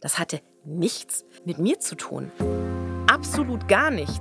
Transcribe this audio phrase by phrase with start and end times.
[0.00, 2.32] Das hatte nichts mit mir zu tun.
[3.06, 4.20] Absolut gar nicht.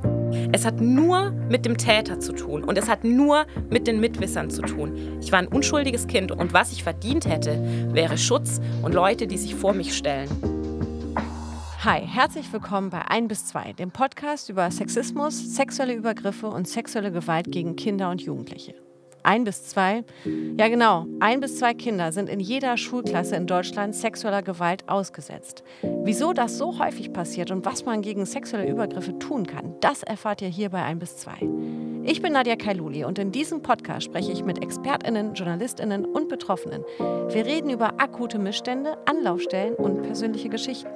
[0.52, 4.50] Es hat nur mit dem Täter zu tun und es hat nur mit den Mitwissern
[4.50, 5.20] zu tun.
[5.22, 7.64] Ich war ein unschuldiges Kind und was ich verdient hätte,
[7.94, 10.30] wäre Schutz und Leute, die sich vor mich stellen.
[11.86, 17.12] Hi, herzlich willkommen bei 1 bis 2, dem Podcast über Sexismus, sexuelle Übergriffe und sexuelle
[17.12, 18.76] Gewalt gegen Kinder und Jugendliche.
[19.24, 20.04] Ein bis zwei?
[20.58, 21.06] Ja, genau.
[21.20, 25.64] Ein bis zwei Kinder sind in jeder Schulklasse in Deutschland sexueller Gewalt ausgesetzt.
[26.04, 30.42] Wieso das so häufig passiert und was man gegen sexuelle Übergriffe tun kann, das erfahrt
[30.42, 31.38] ihr hier bei ein bis zwei.
[32.04, 36.84] Ich bin Nadja Kailuli und in diesem Podcast spreche ich mit ExpertInnen, JournalistInnen und Betroffenen.
[36.98, 40.90] Wir reden über akute Missstände, Anlaufstellen und persönliche Geschichten.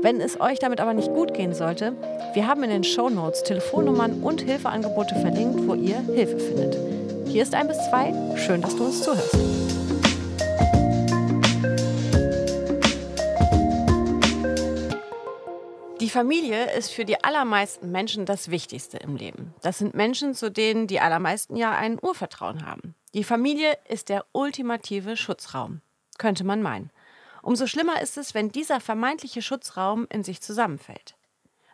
[0.00, 1.96] Wenn es euch damit aber nicht gut gehen sollte,
[2.34, 6.97] wir haben in den Show Notes Telefonnummern und Hilfeangebote verlinkt, wo ihr Hilfe findet.
[7.28, 8.14] Hier ist ein bis zwei.
[8.38, 9.34] Schön, dass du uns zuhörst.
[16.00, 19.54] Die Familie ist für die allermeisten Menschen das Wichtigste im Leben.
[19.60, 22.94] Das sind Menschen, zu denen die allermeisten ja ein Urvertrauen haben.
[23.12, 25.82] Die Familie ist der ultimative Schutzraum,
[26.16, 26.90] könnte man meinen.
[27.42, 31.17] Umso schlimmer ist es, wenn dieser vermeintliche Schutzraum in sich zusammenfällt.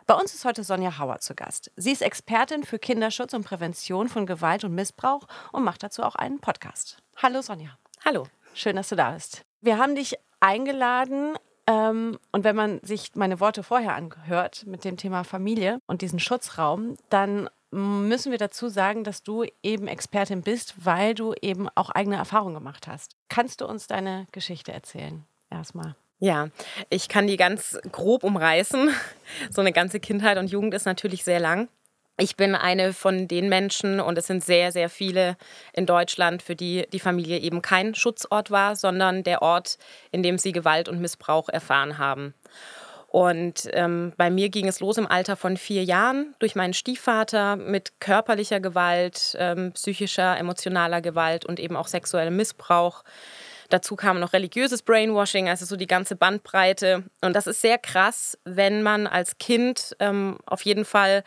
[0.07, 1.71] Bei uns ist heute Sonja Hauer zu Gast.
[1.77, 6.13] Sie ist Expertin für Kinderschutz und Prävention von Gewalt und Missbrauch und macht dazu auch
[6.13, 6.97] einen Podcast.
[7.17, 7.71] Hallo Sonja.
[8.03, 8.27] Hallo.
[8.53, 9.43] Schön, dass du da bist.
[9.61, 14.95] Wir haben dich eingeladen, ähm, und wenn man sich meine Worte vorher anhört mit dem
[14.95, 20.85] Thema Familie und diesen Schutzraum, dann müssen wir dazu sagen, dass du eben Expertin bist,
[20.85, 23.15] weil du eben auch eigene Erfahrungen gemacht hast.
[23.27, 25.25] Kannst du uns deine Geschichte erzählen?
[25.49, 25.95] Erstmal.
[26.19, 26.47] Ja,
[26.89, 28.89] ich kann die ganz grob umreißen.
[29.49, 31.67] So eine ganze Kindheit und Jugend ist natürlich sehr lang.
[32.17, 35.35] Ich bin eine von den Menschen, und es sind sehr, sehr viele
[35.73, 39.77] in Deutschland, für die die Familie eben kein Schutzort war, sondern der Ort,
[40.11, 42.35] in dem sie Gewalt und Missbrauch erfahren haben.
[43.07, 47.55] Und ähm, bei mir ging es los im Alter von vier Jahren durch meinen Stiefvater
[47.55, 53.03] mit körperlicher Gewalt, ähm, psychischer, emotionaler Gewalt und eben auch sexuellem Missbrauch.
[53.75, 57.03] Dazu kam noch religiöses Brainwashing, also so die ganze Bandbreite.
[57.19, 61.25] Und das ist sehr krass, wenn man als Kind ähm, auf jeden Fall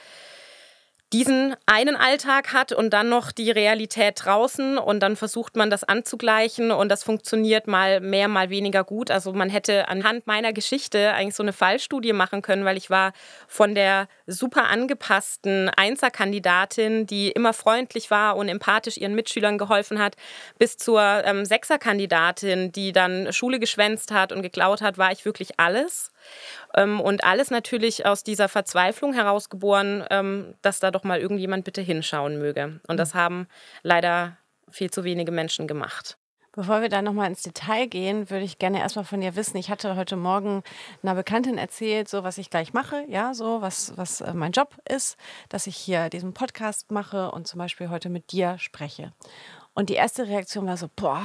[1.12, 5.82] diesen einen Alltag hat und dann noch die Realität draußen und dann versucht man das
[5.82, 9.10] anzugleichen und das funktioniert mal mehr, mal weniger gut.
[9.10, 13.14] Also man hätte anhand meiner Geschichte eigentlich so eine Fallstudie machen können, weil ich war
[13.46, 20.16] von der super angepassten Einserkandidatin, die immer freundlich war und empathisch ihren Mitschülern geholfen hat,
[20.58, 25.58] bis zur ähm, Sechserkandidatin, die dann Schule geschwänzt hat und geklaut hat, war ich wirklich
[25.58, 26.12] alles.
[26.74, 31.80] Ähm, und alles natürlich aus dieser Verzweiflung herausgeboren, ähm, dass da doch mal irgendjemand bitte
[31.80, 32.80] hinschauen möge.
[32.86, 33.46] Und das haben
[33.82, 34.36] leider
[34.70, 36.18] viel zu wenige Menschen gemacht.
[36.58, 39.56] Bevor wir da nochmal ins Detail gehen, würde ich gerne erstmal von dir wissen.
[39.58, 40.64] Ich hatte heute Morgen
[41.04, 44.76] einer Bekanntin erzählt, so was ich gleich mache, ja, so was, was äh, mein Job
[44.88, 45.16] ist,
[45.50, 49.12] dass ich hier diesen Podcast mache und zum Beispiel heute mit dir spreche.
[49.72, 51.22] Und die erste Reaktion war so, boah,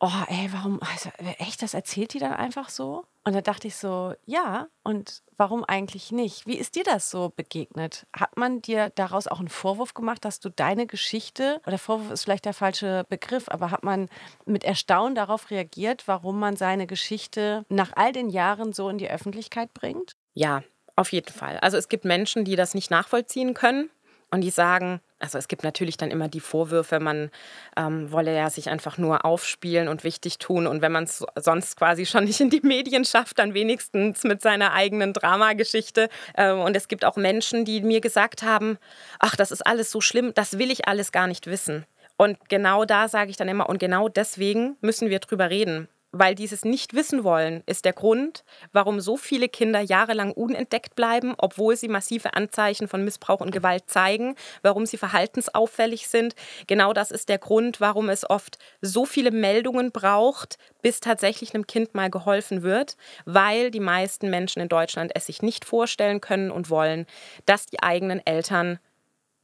[0.00, 3.04] oh, ey, warum, also, echt, das erzählt die dann einfach so?
[3.24, 6.46] Und da dachte ich so, ja, und warum eigentlich nicht?
[6.46, 8.06] Wie ist dir das so begegnet?
[8.12, 12.24] Hat man dir daraus auch einen Vorwurf gemacht, dass du deine Geschichte, oder Vorwurf ist
[12.24, 14.08] vielleicht der falsche Begriff, aber hat man
[14.44, 19.08] mit Erstaunen darauf reagiert, warum man seine Geschichte nach all den Jahren so in die
[19.08, 20.16] Öffentlichkeit bringt?
[20.34, 20.64] Ja,
[20.96, 21.58] auf jeden Fall.
[21.58, 23.90] Also es gibt Menschen, die das nicht nachvollziehen können
[24.32, 27.30] und die sagen, also es gibt natürlich dann immer die Vorwürfe, man
[27.76, 30.66] ähm, wolle ja sich einfach nur aufspielen und wichtig tun.
[30.66, 34.42] Und wenn man es sonst quasi schon nicht in die Medien schafft, dann wenigstens mit
[34.42, 36.08] seiner eigenen Dramageschichte.
[36.36, 38.78] Ähm, und es gibt auch Menschen, die mir gesagt haben,
[39.20, 41.86] ach, das ist alles so schlimm, das will ich alles gar nicht wissen.
[42.16, 46.34] Und genau da sage ich dann immer, und genau deswegen müssen wir drüber reden weil
[46.34, 52.34] dieses Nicht-Wissen-Wollen ist der Grund, warum so viele Kinder jahrelang unentdeckt bleiben, obwohl sie massive
[52.34, 56.34] Anzeichen von Missbrauch und Gewalt zeigen, warum sie verhaltensauffällig sind.
[56.66, 61.66] Genau das ist der Grund, warum es oft so viele Meldungen braucht, bis tatsächlich einem
[61.66, 66.50] Kind mal geholfen wird, weil die meisten Menschen in Deutschland es sich nicht vorstellen können
[66.50, 67.06] und wollen,
[67.46, 68.78] dass die eigenen Eltern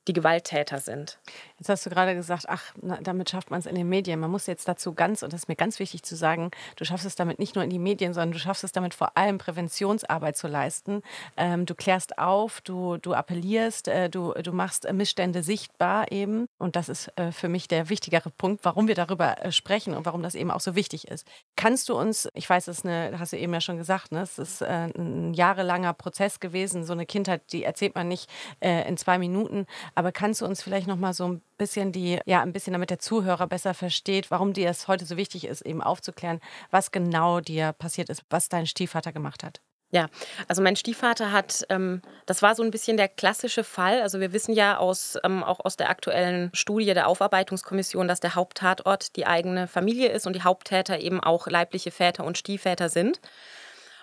[0.09, 1.19] die Gewalttäter sind.
[1.59, 4.21] Jetzt hast du gerade gesagt, ach, na, damit schafft man es in den Medien.
[4.21, 7.05] Man muss jetzt dazu ganz, und das ist mir ganz wichtig zu sagen, du schaffst
[7.05, 10.37] es damit nicht nur in die Medien, sondern du schaffst es damit vor allem Präventionsarbeit
[10.37, 11.03] zu leisten.
[11.37, 16.47] Ähm, du klärst auf, du, du appellierst, äh, du, du machst Missstände sichtbar eben.
[16.59, 20.07] Und das ist äh, für mich der wichtigere Punkt, warum wir darüber äh, sprechen und
[20.07, 21.27] warum das eben auch so wichtig ist.
[21.57, 24.39] Kannst du uns, ich weiß, ist eine, hast du eben ja schon gesagt, ne, es
[24.39, 26.85] ist äh, ein jahrelanger Prozess gewesen.
[26.85, 29.67] So eine Kindheit, die erzählt man nicht äh, in zwei Minuten.
[29.97, 32.91] Aber kannst du uns vielleicht noch mal so ein bisschen die, ja, ein bisschen damit
[32.91, 36.41] der Zuhörer besser versteht, warum dir es heute so wichtig ist, eben aufzuklären,
[36.71, 39.61] was genau dir passiert ist, was dein Stiefvater gemacht hat.
[39.91, 40.09] Ja,
[40.49, 44.03] also mein Stiefvater hat, ähm, das war so ein bisschen der klassische Fall.
[44.03, 48.35] Also wir wissen ja aus, ähm, auch aus der aktuellen Studie der Aufarbeitungskommission, dass der
[48.35, 53.21] Haupttatort die eigene Familie ist und die Haupttäter eben auch leibliche Väter und Stiefväter sind.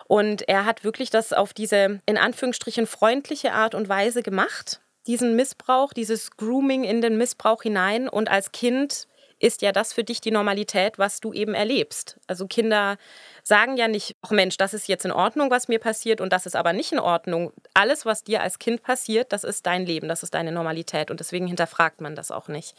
[0.07, 5.35] Und er hat wirklich das auf diese in Anführungsstrichen freundliche Art und Weise gemacht, diesen
[5.35, 8.09] Missbrauch, dieses Grooming in den Missbrauch hinein.
[8.09, 9.07] Und als Kind
[9.39, 12.17] ist ja das für dich die Normalität, was du eben erlebst.
[12.25, 12.97] Also Kinder
[13.43, 16.45] sagen ja nicht, ach Mensch, das ist jetzt in Ordnung, was mir passiert und das
[16.45, 17.51] ist aber nicht in Ordnung.
[17.73, 21.19] Alles, was dir als Kind passiert, das ist dein Leben, das ist deine Normalität und
[21.19, 22.75] deswegen hinterfragt man das auch nicht.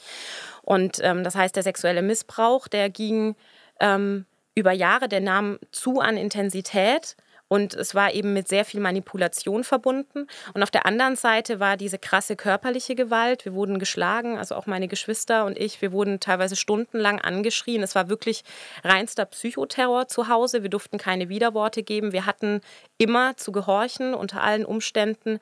[0.62, 3.36] Und ähm, das heißt, der sexuelle Missbrauch, der ging
[3.78, 4.24] ähm,
[4.54, 7.16] über Jahre, der nahm zu an Intensität
[7.48, 10.26] und es war eben mit sehr viel Manipulation verbunden.
[10.54, 13.44] Und auf der anderen Seite war diese krasse körperliche Gewalt.
[13.44, 15.80] Wir wurden geschlagen, also auch meine Geschwister und ich.
[15.80, 17.82] Wir wurden teilweise stundenlang angeschrien.
[17.82, 18.42] Es war wirklich
[18.82, 20.62] reinster Psychoterror zu Hause.
[20.62, 22.12] Wir durften keine Widerworte geben.
[22.12, 22.60] Wir hatten
[22.98, 25.38] immer zu gehorchen unter allen Umständen.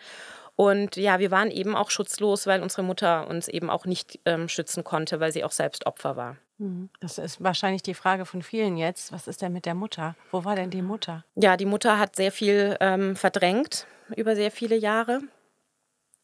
[0.57, 4.49] Und ja, wir waren eben auch schutzlos, weil unsere Mutter uns eben auch nicht ähm,
[4.49, 6.37] schützen konnte, weil sie auch selbst Opfer war.
[6.59, 6.91] Mhm.
[7.01, 9.13] Das ist wahrscheinlich die Frage von vielen jetzt.
[9.13, 10.15] Was ist denn mit der Mutter?
[10.31, 11.25] Wo war denn die Mutter?
[11.35, 13.87] Ja, die Mutter hat sehr viel ähm, verdrängt
[14.17, 15.21] über sehr viele Jahre.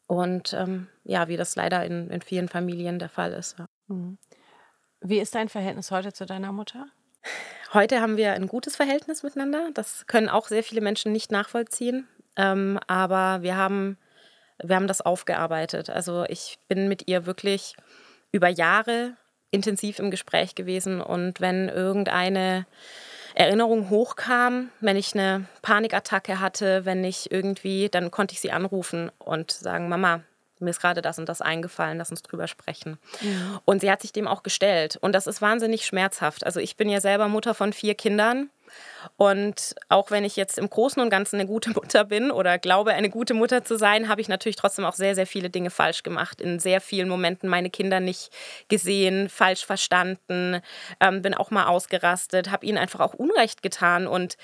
[0.07, 3.57] Und ähm, ja, wie das leider in, in, vielen Familien der Fall ist.
[3.59, 3.65] Ja.
[3.87, 4.17] Mhm.
[4.99, 6.85] Wie ist dein Verhältnis heute zu deiner Mutter?
[7.73, 9.69] Heute haben wir ein gutes Verhältnis miteinander.
[9.73, 12.07] Das können auch sehr viele Menschen nicht nachvollziehen.
[12.35, 13.97] Ähm, aber wir haben,
[14.61, 15.89] wir haben das aufgearbeitet.
[15.89, 17.75] Also ich bin mit ihr wirklich
[18.31, 19.15] über Jahre
[19.51, 21.01] intensiv im Gespräch gewesen.
[21.01, 22.65] Und wenn irgendeine
[23.35, 29.11] Erinnerung hochkam, wenn ich eine Panikattacke hatte, wenn ich irgendwie, dann konnte ich sie anrufen
[29.19, 30.21] und sagen, Mama,
[30.59, 32.97] mir ist gerade das und das eingefallen, lass uns drüber sprechen.
[33.65, 34.97] Und sie hat sich dem auch gestellt.
[35.01, 36.45] Und das ist wahnsinnig schmerzhaft.
[36.45, 38.49] Also ich bin ja selber Mutter von vier Kindern
[39.17, 42.93] und auch wenn ich jetzt im Großen und Ganzen eine gute Mutter bin oder glaube,
[42.93, 46.03] eine gute Mutter zu sein, habe ich natürlich trotzdem auch sehr, sehr viele Dinge falsch
[46.03, 46.41] gemacht.
[46.41, 48.31] In sehr vielen Momenten meine Kinder nicht
[48.67, 50.61] gesehen, falsch verstanden,
[50.99, 54.37] ähm, bin auch mal ausgerastet, habe ihnen einfach auch Unrecht getan und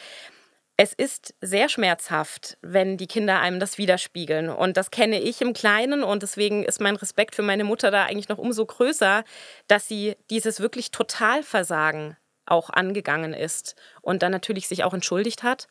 [0.79, 4.49] es ist sehr schmerzhaft, wenn die Kinder einem das widerspiegeln.
[4.49, 6.03] Und das kenne ich im Kleinen.
[6.03, 9.23] Und deswegen ist mein Respekt für meine Mutter da eigentlich noch umso größer,
[9.67, 12.15] dass sie dieses wirklich Totalversagen
[12.47, 15.67] auch angegangen ist und dann natürlich sich auch entschuldigt hat.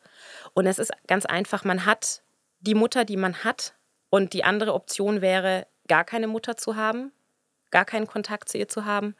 [0.53, 2.21] Und es ist ganz einfach, man hat
[2.59, 3.73] die Mutter, die man hat.
[4.09, 7.11] Und die andere Option wäre, gar keine Mutter zu haben,
[7.71, 9.15] gar keinen Kontakt zu ihr zu haben.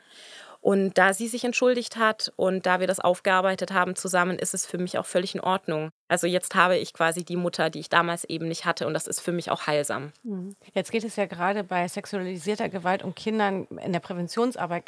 [0.68, 4.66] Und da sie sich entschuldigt hat und da wir das aufgearbeitet haben zusammen, ist es
[4.66, 5.92] für mich auch völlig in Ordnung.
[6.10, 9.08] Also jetzt habe ich quasi die Mutter, die ich damals eben nicht hatte und das
[9.08, 10.12] ist für mich auch heilsam.
[10.24, 10.58] Mhm.
[10.74, 14.84] Jetzt geht es ja gerade bei sexualisierter Gewalt um Kindern in der Präventionsarbeit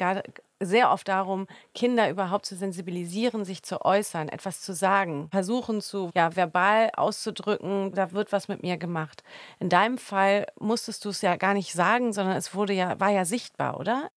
[0.59, 6.11] sehr oft darum, Kinder überhaupt zu sensibilisieren, sich zu äußern, etwas zu sagen, versuchen zu
[6.13, 9.23] ja, verbal auszudrücken, da wird was mit mir gemacht.
[9.59, 13.11] In deinem Fall musstest du es ja gar nicht sagen, sondern es wurde ja, war
[13.11, 14.09] ja sichtbar, oder?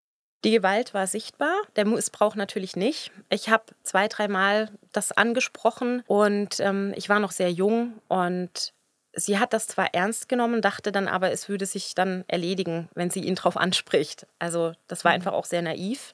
[0.43, 3.11] Die Gewalt war sichtbar, der Missbrauch natürlich nicht.
[3.29, 8.73] Ich habe zwei, dreimal das angesprochen und ähm, ich war noch sehr jung und
[9.13, 13.11] sie hat das zwar ernst genommen, dachte dann aber, es würde sich dann erledigen, wenn
[13.11, 14.25] sie ihn darauf anspricht.
[14.39, 15.15] Also das war mhm.
[15.15, 16.13] einfach auch sehr naiv.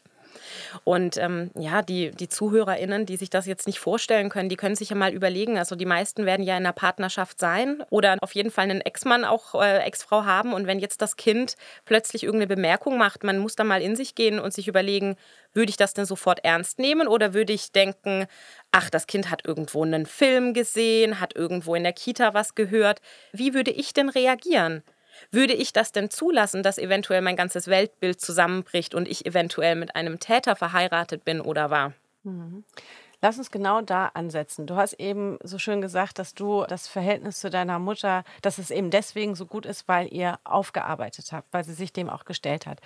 [0.83, 4.75] Und ähm, ja, die, die ZuhörerInnen, die sich das jetzt nicht vorstellen können, die können
[4.75, 5.57] sich ja mal überlegen.
[5.57, 9.26] Also die meisten werden ja in einer Partnerschaft sein oder auf jeden Fall einen Ex-Mann,
[9.26, 10.54] auch äh, Ex-Frau haben.
[10.54, 14.16] Und wenn jetzt das Kind plötzlich irgendeine Bemerkung macht, man muss da mal in sich
[14.16, 15.16] gehen und sich überlegen,
[15.54, 18.28] würde ich das denn sofort ernst nehmen oder würde ich denken,
[18.71, 23.02] ach, das Kind hat irgendwo einen Film gesehen, hat irgendwo in der Kita was gehört.
[23.33, 24.83] Wie würde ich denn reagieren?
[25.31, 29.95] Würde ich das denn zulassen, dass eventuell mein ganzes Weltbild zusammenbricht und ich eventuell mit
[29.95, 31.94] einem Täter verheiratet bin oder war?
[32.24, 32.64] Mhm.
[33.19, 34.68] Lass uns genau da ansetzen.
[34.68, 38.69] Du hast eben so schön gesagt, dass du das Verhältnis zu deiner Mutter, dass es
[38.69, 42.68] eben deswegen so gut ist, weil ihr aufgearbeitet habt, weil sie sich dem auch gestellt
[42.68, 42.80] hat.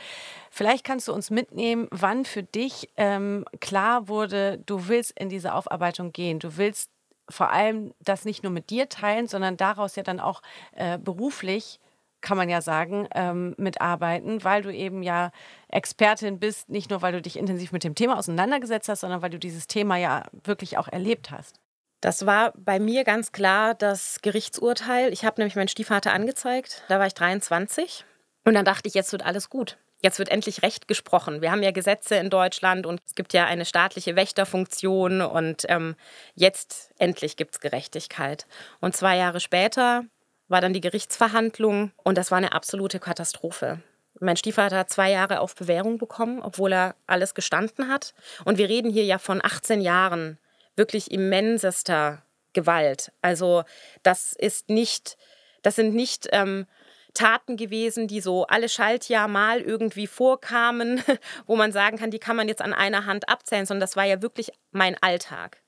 [0.50, 5.54] Vielleicht kannst du uns mitnehmen, wann für dich ähm, klar wurde, du willst in diese
[5.54, 6.40] Aufarbeitung gehen.
[6.40, 6.90] Du willst
[7.28, 11.82] vor allem das nicht nur mit dir teilen, sondern daraus ja dann auch äh, beruflich
[12.22, 15.32] kann man ja sagen, ähm, mitarbeiten, weil du eben ja
[15.68, 19.30] Expertin bist, nicht nur weil du dich intensiv mit dem Thema auseinandergesetzt hast, sondern weil
[19.30, 21.60] du dieses Thema ja wirklich auch erlebt hast.
[22.02, 25.14] Das war bei mir ganz klar das Gerichtsurteil.
[25.14, 28.06] Ich habe nämlich meinen Stiefvater angezeigt, da war ich 23
[28.44, 29.78] und dann dachte ich, jetzt wird alles gut.
[30.04, 31.42] Jetzt wird endlich Recht gesprochen.
[31.42, 35.96] Wir haben ja Gesetze in Deutschland und es gibt ja eine staatliche Wächterfunktion und ähm,
[36.34, 38.48] jetzt endlich gibt es Gerechtigkeit.
[38.80, 40.06] Und zwei Jahre später
[40.52, 43.82] war dann die Gerichtsverhandlung und das war eine absolute Katastrophe.
[44.20, 48.14] Mein Stiefvater hat zwei Jahre auf Bewährung bekommen, obwohl er alles gestanden hat.
[48.44, 50.38] Und wir reden hier ja von 18 Jahren
[50.76, 52.22] wirklich immensester
[52.54, 53.12] Gewalt.
[53.22, 53.64] Also
[54.04, 55.18] das ist nicht,
[55.64, 56.68] das sind nicht ähm,
[57.14, 61.02] Taten gewesen, die so alle Schaltjahr mal irgendwie vorkamen,
[61.46, 64.06] wo man sagen kann, die kann man jetzt an einer Hand abzählen, sondern das war
[64.06, 65.61] ja wirklich mein Alltag.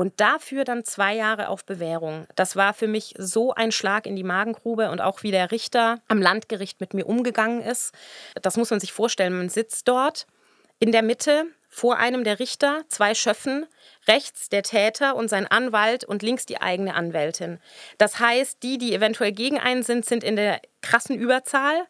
[0.00, 2.26] Und dafür dann zwei Jahre auf Bewährung.
[2.34, 6.00] Das war für mich so ein Schlag in die Magengrube und auch wie der Richter
[6.08, 7.92] am Landgericht mit mir umgegangen ist.
[8.40, 9.36] Das muss man sich vorstellen.
[9.36, 10.26] Man sitzt dort
[10.78, 13.66] in der Mitte vor einem der Richter, zwei Schöffen,
[14.08, 17.58] rechts der Täter und sein Anwalt und links die eigene Anwältin.
[17.98, 21.86] Das heißt, die, die eventuell gegen einen sind, sind in der krassen Überzahl.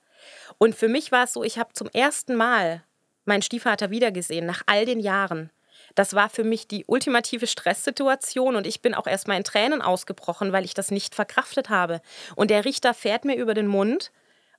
[0.58, 2.82] Und für mich war es so, ich habe zum ersten Mal
[3.24, 5.50] meinen Stiefvater wiedergesehen, nach all den Jahren.
[5.94, 10.52] Das war für mich die ultimative Stresssituation und ich bin auch erstmal in Tränen ausgebrochen,
[10.52, 12.00] weil ich das nicht verkraftet habe.
[12.36, 14.12] Und der Richter fährt mir über den Mund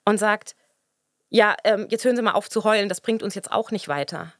[0.05, 0.55] und sagt,
[1.29, 3.88] ja, ähm, jetzt hören Sie mal auf zu heulen, das bringt uns jetzt auch nicht
[3.88, 4.33] weiter.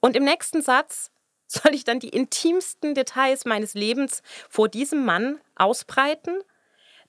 [0.00, 1.10] Und im nächsten Satz
[1.46, 6.38] soll ich dann die intimsten Details meines Lebens vor diesem Mann ausbreiten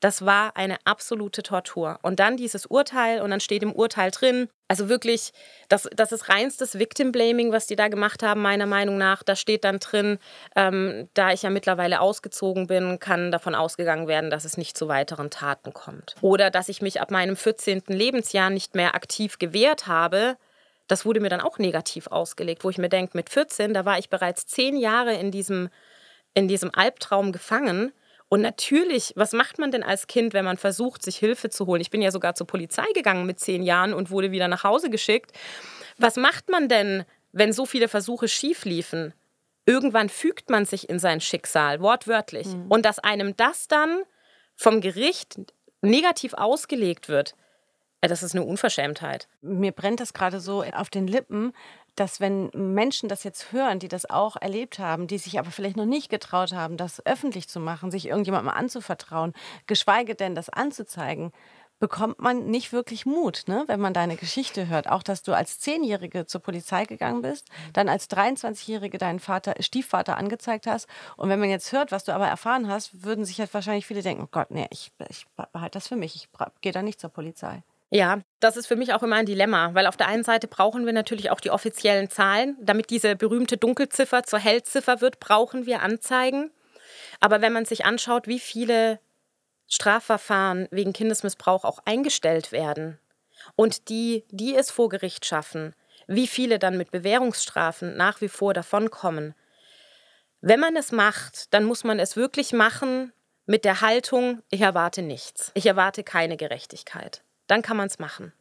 [0.01, 1.99] das war eine absolute Tortur.
[2.01, 5.31] Und dann dieses Urteil und dann steht im Urteil drin, also wirklich,
[5.69, 9.21] das, das ist reinstes Victim Blaming, was die da gemacht haben, meiner Meinung nach.
[9.21, 10.17] Da steht dann drin,
[10.55, 14.87] ähm, da ich ja mittlerweile ausgezogen bin, kann davon ausgegangen werden, dass es nicht zu
[14.87, 16.15] weiteren Taten kommt.
[16.21, 17.83] Oder dass ich mich ab meinem 14.
[17.87, 20.35] Lebensjahr nicht mehr aktiv gewehrt habe.
[20.87, 23.99] Das wurde mir dann auch negativ ausgelegt, wo ich mir denke, mit 14, da war
[23.99, 25.69] ich bereits zehn Jahre in diesem,
[26.33, 27.93] in diesem Albtraum gefangen
[28.33, 31.81] und natürlich, was macht man denn als Kind, wenn man versucht, sich Hilfe zu holen?
[31.81, 34.89] Ich bin ja sogar zur Polizei gegangen mit zehn Jahren und wurde wieder nach Hause
[34.89, 35.37] geschickt.
[35.97, 39.13] Was macht man denn, wenn so viele Versuche schief liefen?
[39.65, 42.47] Irgendwann fügt man sich in sein Schicksal, wortwörtlich.
[42.47, 42.67] Mhm.
[42.69, 44.03] Und dass einem das dann
[44.55, 45.37] vom Gericht
[45.81, 47.35] negativ ausgelegt wird,
[47.99, 49.27] äh, das ist eine Unverschämtheit.
[49.41, 51.51] Mir brennt das gerade so auf den Lippen,
[51.95, 55.77] dass wenn Menschen das jetzt hören, die das auch erlebt haben, die sich aber vielleicht
[55.77, 59.33] noch nicht getraut haben, das öffentlich zu machen, sich irgendjemandem anzuvertrauen,
[59.67, 61.31] geschweige denn das anzuzeigen,
[61.81, 63.63] bekommt man nicht wirklich Mut, ne?
[63.65, 64.87] wenn man deine Geschichte hört.
[64.87, 70.15] Auch, dass du als Zehnjährige zur Polizei gegangen bist, dann als 23-Jährige deinen Vater, Stiefvater
[70.15, 70.87] angezeigt hast.
[71.17, 74.03] Und wenn man jetzt hört, was du aber erfahren hast, würden sich jetzt wahrscheinlich viele
[74.03, 76.29] denken, oh Gott, nee, ich, ich behalte das für mich, ich
[76.61, 77.63] gehe da nicht zur Polizei.
[77.93, 80.85] Ja, das ist für mich auch immer ein Dilemma, weil auf der einen Seite brauchen
[80.85, 82.55] wir natürlich auch die offiziellen Zahlen.
[82.61, 86.51] Damit diese berühmte Dunkelziffer zur Hellziffer wird, brauchen wir Anzeigen.
[87.19, 89.01] Aber wenn man sich anschaut, wie viele
[89.67, 92.97] Strafverfahren wegen Kindesmissbrauch auch eingestellt werden
[93.57, 95.75] und die, die es vor Gericht schaffen,
[96.07, 99.35] wie viele dann mit Bewährungsstrafen nach wie vor davonkommen.
[100.39, 103.11] Wenn man es macht, dann muss man es wirklich machen
[103.45, 107.21] mit der Haltung, ich erwarte nichts, ich erwarte keine Gerechtigkeit
[107.51, 108.31] dann kann man es machen.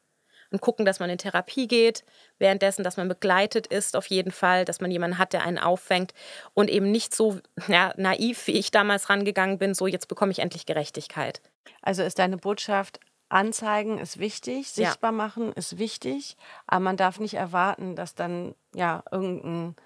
[0.53, 2.05] Und gucken, dass man in Therapie geht,
[2.39, 6.13] währenddessen, dass man begleitet ist, auf jeden Fall, dass man jemanden hat, der einen auffängt
[6.55, 7.39] und eben nicht so
[7.69, 11.41] ja, naiv, wie ich damals rangegangen bin, so jetzt bekomme ich endlich Gerechtigkeit.
[11.83, 12.99] Also ist deine Botschaft,
[13.29, 15.17] Anzeigen ist wichtig, sichtbar ja.
[15.17, 16.37] machen ist wichtig,
[16.67, 19.77] aber man darf nicht erwarten, dass dann ja irgendein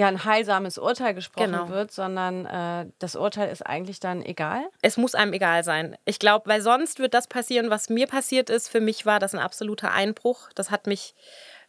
[0.00, 1.68] ja, ein heilsames Urteil gesprochen genau.
[1.68, 4.64] wird, sondern äh, das Urteil ist eigentlich dann egal?
[4.80, 5.94] Es muss einem egal sein.
[6.06, 8.68] Ich glaube, weil sonst wird das passieren, was mir passiert ist.
[8.68, 10.48] Für mich war das ein absoluter Einbruch.
[10.54, 11.14] Das hat mich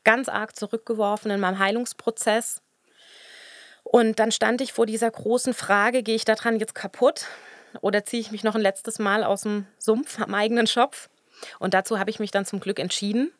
[0.06, 2.62] ganz arg zurückgeworfen in meinem Heilungsprozess.
[3.84, 7.26] Und dann stand ich vor dieser großen Frage, gehe ich daran jetzt kaputt
[7.82, 11.10] oder ziehe ich mich noch ein letztes Mal aus dem Sumpf am eigenen Schopf?
[11.60, 13.34] Und dazu habe ich mich dann zum Glück entschieden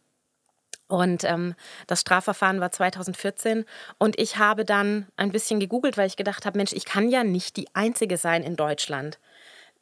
[0.92, 1.56] und ähm,
[1.88, 3.66] das Strafverfahren war 2014.
[3.98, 7.24] Und ich habe dann ein bisschen gegoogelt, weil ich gedacht habe, Mensch, ich kann ja
[7.24, 9.18] nicht die Einzige sein in Deutschland,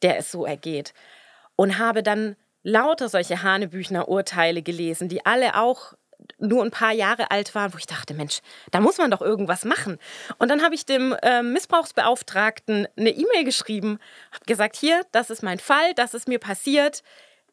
[0.02, 0.94] der es so ergeht.
[1.56, 5.94] Und habe dann lauter solche Hanebüchner Urteile gelesen, die alle auch
[6.38, 9.64] nur ein paar Jahre alt waren, wo ich dachte, Mensch, da muss man doch irgendwas
[9.64, 9.98] machen.
[10.38, 13.98] Und dann habe ich dem äh, Missbrauchsbeauftragten eine E-Mail geschrieben,
[14.32, 17.02] habe gesagt, hier, das ist mein Fall, das ist mir passiert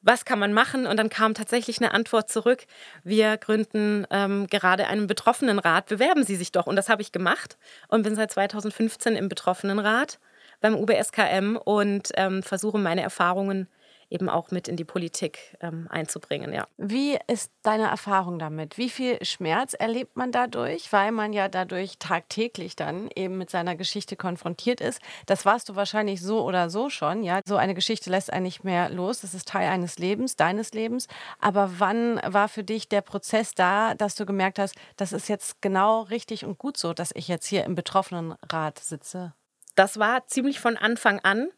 [0.02, 0.86] was kann man machen?
[0.86, 2.66] Und dann kam tatsächlich eine Antwort zurück,
[3.04, 6.68] wir gründen ähm, gerade einen Betroffenenrat, bewerben Sie sich doch.
[6.68, 10.20] Und das habe ich gemacht und bin seit 2015 im Betroffenenrat
[10.62, 13.68] beim UBSKM und ähm, versuche meine Erfahrungen
[14.10, 16.54] eben auch mit in die Politik ähm, einzubringen.
[16.54, 16.68] Ja.
[16.78, 18.78] Wie ist deine Erfahrung damit?
[18.78, 23.76] Wie viel Schmerz erlebt man dadurch, weil man ja dadurch tagtäglich dann eben mit seiner
[23.76, 25.02] Geschichte konfrontiert ist?
[25.26, 27.24] Das warst du wahrscheinlich so oder so schon.
[27.24, 29.22] Ja, so eine Geschichte lässt einen nicht mehr los.
[29.22, 31.08] Das ist Teil eines Lebens, deines Lebens.
[31.40, 35.62] Aber wann war für dich der Prozess da, dass du gemerkt hast, das ist jetzt
[35.62, 39.34] genau richtig und gut so, dass ich jetzt hier im Betroffenenrat sitze?
[39.76, 41.50] Das war ziemlich von Anfang an.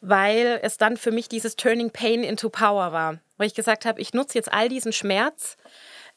[0.00, 3.18] Weil es dann für mich dieses Turning Pain into Power war.
[3.36, 5.56] Weil ich gesagt habe, ich nutze jetzt all diesen Schmerz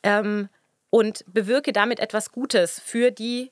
[0.03, 0.49] ähm,
[0.89, 3.51] und bewirke damit etwas Gutes für die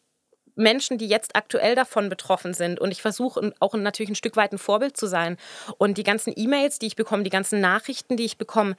[0.56, 2.80] Menschen, die jetzt aktuell davon betroffen sind.
[2.80, 5.38] Und ich versuche auch natürlich ein Stück weit ein Vorbild zu sein.
[5.78, 8.76] Und die ganzen E-Mails, die ich bekomme, die ganzen Nachrichten, die ich bekomme,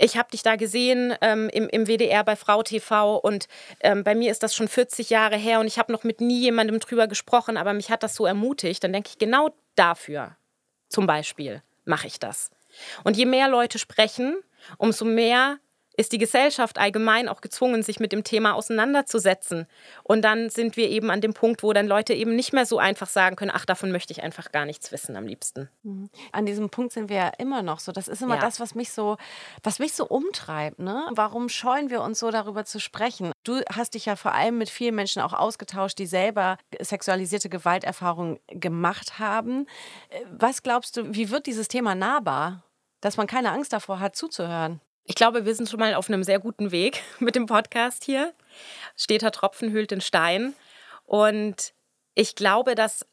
[0.00, 3.48] ich habe dich da gesehen ähm, im, im WDR bei Frau TV und
[3.80, 6.40] ähm, bei mir ist das schon 40 Jahre her und ich habe noch mit nie
[6.40, 8.82] jemandem drüber gesprochen, aber mich hat das so ermutigt.
[8.82, 10.36] Dann denke ich, genau dafür
[10.88, 12.50] zum Beispiel mache ich das.
[13.04, 14.36] Und je mehr Leute sprechen,
[14.78, 15.58] umso mehr
[15.96, 19.66] ist die Gesellschaft allgemein auch gezwungen, sich mit dem Thema auseinanderzusetzen.
[20.02, 22.78] Und dann sind wir eben an dem Punkt, wo dann Leute eben nicht mehr so
[22.78, 25.68] einfach sagen können, ach, davon möchte ich einfach gar nichts wissen am liebsten.
[25.82, 26.08] Mhm.
[26.32, 27.92] An diesem Punkt sind wir ja immer noch so.
[27.92, 28.40] Das ist immer ja.
[28.40, 29.16] das, was mich so,
[29.62, 30.78] was mich so umtreibt.
[30.78, 31.06] Ne?
[31.10, 33.32] Warum scheuen wir uns so darüber zu sprechen?
[33.44, 38.38] Du hast dich ja vor allem mit vielen Menschen auch ausgetauscht, die selber sexualisierte Gewalterfahrungen
[38.48, 39.66] gemacht haben.
[40.08, 42.62] Äh, was glaubst du, wie wird dieses Thema nahbar?
[43.00, 44.80] Dass man keine Angst davor hat, zuzuhören.
[45.10, 48.32] Ich glaube, wir sind schon mal auf einem sehr guten Weg mit dem Podcast hier.
[48.94, 50.54] Steter Tropfen hüllt den Stein.
[51.04, 51.72] Und
[52.14, 53.04] ich glaube, dass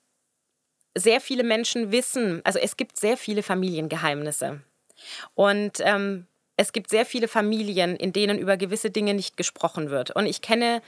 [0.94, 4.62] sehr viele Menschen wissen, also es gibt sehr viele Familiengeheimnisse.
[5.34, 10.12] Und ähm, es gibt sehr viele Familien, in denen über gewisse Dinge nicht gesprochen wird.
[10.12, 10.84] Und ich kenne,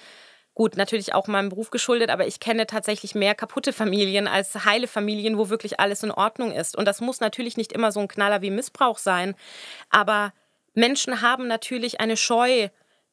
[0.53, 4.87] gut, natürlich auch meinem Beruf geschuldet, aber ich kenne tatsächlich mehr kaputte Familien als heile
[4.87, 6.77] Familien, wo wirklich alles in Ordnung ist.
[6.77, 9.33] Und das muss natürlich nicht immer so ein Knaller wie Missbrauch sein,
[9.89, 10.33] aber
[10.79, 12.69] Menschen haben natürlich eine Scheu,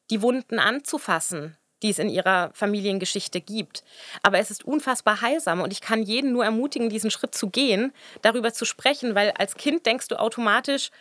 [0.09, 3.83] die Wunden anzufassen, die es in ihrer Familiengeschichte gibt.
[4.23, 7.93] Aber es ist unfassbar heilsam und ich kann jeden nur ermutigen, diesen Schritt zu gehen,
[8.21, 10.91] darüber zu sprechen, weil als Kind denkst du automatisch,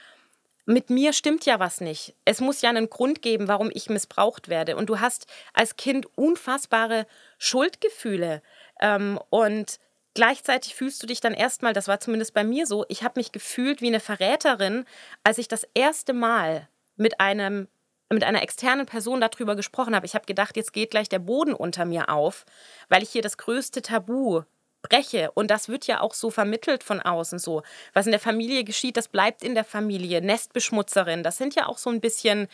[0.68, 2.14] mit mir stimmt ja was nicht.
[2.24, 4.76] Es muss ja einen Grund geben, warum ich missbraucht werde.
[4.76, 7.06] Und du hast als Kind unfassbare
[7.38, 8.42] Schuldgefühle.
[8.80, 9.78] Ähm, und
[10.16, 13.32] Gleichzeitig fühlst du dich dann erstmal, das war zumindest bei mir so, ich habe mich
[13.32, 14.86] gefühlt wie eine Verräterin,
[15.24, 17.68] als ich das erste Mal mit einem
[18.08, 20.06] mit einer externen Person darüber gesprochen habe.
[20.06, 22.46] Ich habe gedacht, jetzt geht gleich der Boden unter mir auf,
[22.88, 24.44] weil ich hier das größte Tabu
[24.80, 25.32] breche.
[25.32, 27.62] Und das wird ja auch so vermittelt von außen so.
[27.92, 30.22] Was in der Familie geschieht, das bleibt in der Familie.
[30.22, 32.48] Nestbeschmutzerin, das sind ja auch so ein bisschen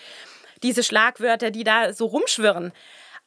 [0.64, 2.72] diese Schlagwörter, die da so rumschwirren.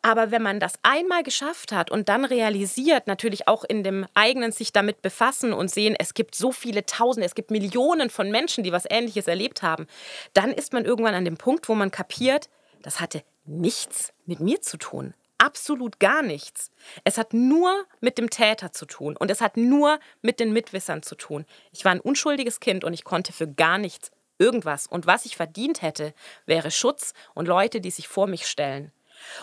[0.05, 4.51] Aber wenn man das einmal geschafft hat und dann realisiert, natürlich auch in dem eigenen
[4.51, 8.63] sich damit befassen und sehen, es gibt so viele Tausende, es gibt Millionen von Menschen,
[8.63, 9.87] die was Ähnliches erlebt haben,
[10.33, 12.49] dann ist man irgendwann an dem Punkt, wo man kapiert,
[12.83, 15.15] das hatte nichts mit mir zu tun.
[15.39, 16.69] Absolut gar nichts.
[17.03, 21.01] Es hat nur mit dem Täter zu tun und es hat nur mit den Mitwissern
[21.01, 21.45] zu tun.
[21.71, 24.85] Ich war ein unschuldiges Kind und ich konnte für gar nichts irgendwas.
[24.85, 26.13] Und was ich verdient hätte,
[26.45, 28.91] wäre Schutz und Leute, die sich vor mich stellen.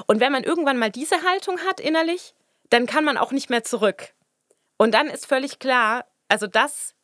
[0.07, 2.35] Und wenn man irgendwann mal diese Haltung hat innerlich,
[2.71, 4.15] dann kann man auch nicht mehr zurück.
[4.79, 6.95] Und dann ist völlig klar, also das,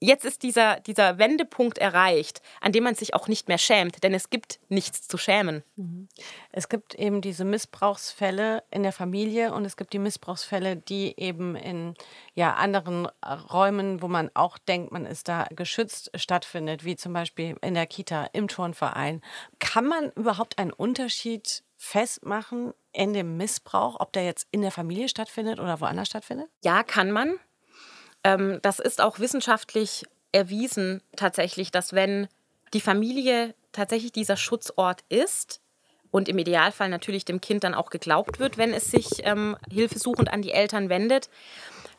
[0.00, 4.14] jetzt ist dieser, dieser Wendepunkt erreicht, an dem man sich auch nicht mehr schämt, denn
[4.14, 5.62] es gibt nichts zu schämen.
[5.76, 6.08] Mhm.
[6.50, 11.54] Es gibt eben diese Missbrauchsfälle in der Familie und es gibt die Missbrauchsfälle, die eben
[11.54, 11.94] in
[12.34, 13.06] ja, anderen
[13.52, 17.86] Räumen, wo man auch denkt, man ist da geschützt, stattfindet, wie zum Beispiel in der
[17.86, 19.20] Kita, im Turnverein.
[19.58, 25.08] Kann man überhaupt einen Unterschied festmachen in dem Missbrauch, ob der jetzt in der Familie
[25.08, 26.48] stattfindet oder woanders stattfindet?
[26.62, 27.38] Ja, kann man.
[28.22, 32.28] Ähm, das ist auch wissenschaftlich erwiesen tatsächlich, dass wenn
[32.74, 35.62] die Familie tatsächlich dieser Schutzort ist
[36.10, 40.30] und im Idealfall natürlich dem Kind dann auch geglaubt wird, wenn es sich ähm, hilfesuchend
[40.30, 41.30] an die Eltern wendet,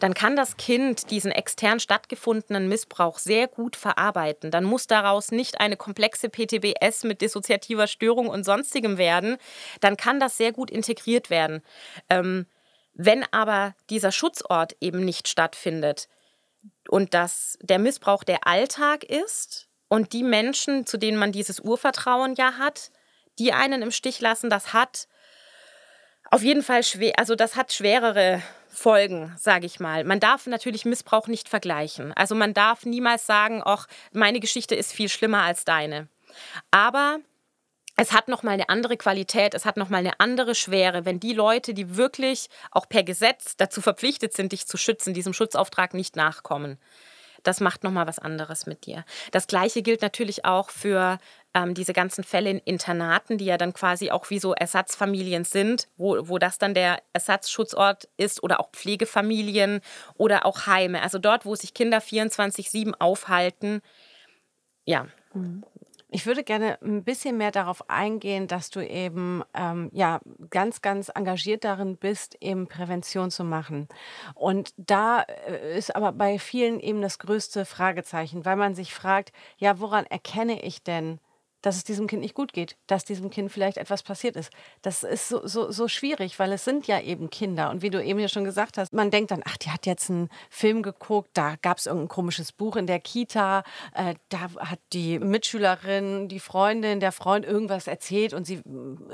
[0.01, 4.49] dann kann das Kind diesen extern stattgefundenen Missbrauch sehr gut verarbeiten.
[4.49, 9.37] Dann muss daraus nicht eine komplexe PTBS mit dissoziativer Störung und sonstigem werden.
[9.79, 11.61] Dann kann das sehr gut integriert werden.
[12.09, 12.47] Ähm,
[12.95, 16.09] wenn aber dieser Schutzort eben nicht stattfindet
[16.89, 22.33] und dass der Missbrauch der Alltag ist und die Menschen, zu denen man dieses Urvertrauen
[22.33, 22.89] ja hat,
[23.37, 25.07] die einen im Stich lassen, das hat
[26.31, 30.03] auf jeden Fall schwer, also das hat schwerere Folgen, sage ich mal.
[30.03, 32.13] Man darf natürlich Missbrauch nicht vergleichen.
[32.13, 36.07] Also man darf niemals sagen, ach, meine Geschichte ist viel schlimmer als deine.
[36.71, 37.19] Aber
[37.97, 41.19] es hat noch mal eine andere Qualität, es hat noch mal eine andere Schwere, wenn
[41.19, 45.93] die Leute, die wirklich auch per Gesetz dazu verpflichtet sind, dich zu schützen, diesem Schutzauftrag
[45.93, 46.79] nicht nachkommen
[47.43, 49.03] das macht nochmal was anderes mit dir.
[49.31, 51.17] Das Gleiche gilt natürlich auch für
[51.53, 55.87] ähm, diese ganzen Fälle in Internaten, die ja dann quasi auch wie so Ersatzfamilien sind,
[55.97, 59.81] wo, wo das dann der Ersatzschutzort ist oder auch Pflegefamilien
[60.15, 61.01] oder auch Heime.
[61.01, 63.81] Also dort, wo sich Kinder 24-7 aufhalten.
[64.85, 65.07] Ja.
[65.33, 65.63] Mhm.
[66.13, 71.07] Ich würde gerne ein bisschen mehr darauf eingehen, dass du eben ähm, ja ganz, ganz
[71.07, 73.87] engagiert darin bist, eben Prävention zu machen.
[74.35, 79.31] Und da äh, ist aber bei vielen eben das größte Fragezeichen, weil man sich fragt,
[79.55, 81.21] ja, woran erkenne ich denn,
[81.61, 84.51] dass es diesem Kind nicht gut geht, dass diesem Kind vielleicht etwas passiert ist.
[84.81, 87.69] Das ist so, so, so schwierig, weil es sind ja eben Kinder.
[87.69, 90.09] Und wie du eben ja schon gesagt hast, man denkt dann, ach, die hat jetzt
[90.09, 94.79] einen Film geguckt, da gab es irgendein komisches Buch in der Kita, äh, da hat
[94.93, 98.61] die Mitschülerin, die Freundin, der Freund irgendwas erzählt und sie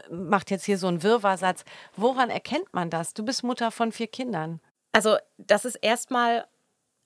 [0.10, 1.64] macht jetzt hier so einen Wirrwarrsatz.
[1.96, 3.14] Woran erkennt man das?
[3.14, 4.60] Du bist Mutter von vier Kindern.
[4.92, 6.46] Also das ist erstmal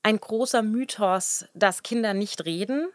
[0.04, 2.90] ein großer Mythos, dass Kinder nicht reden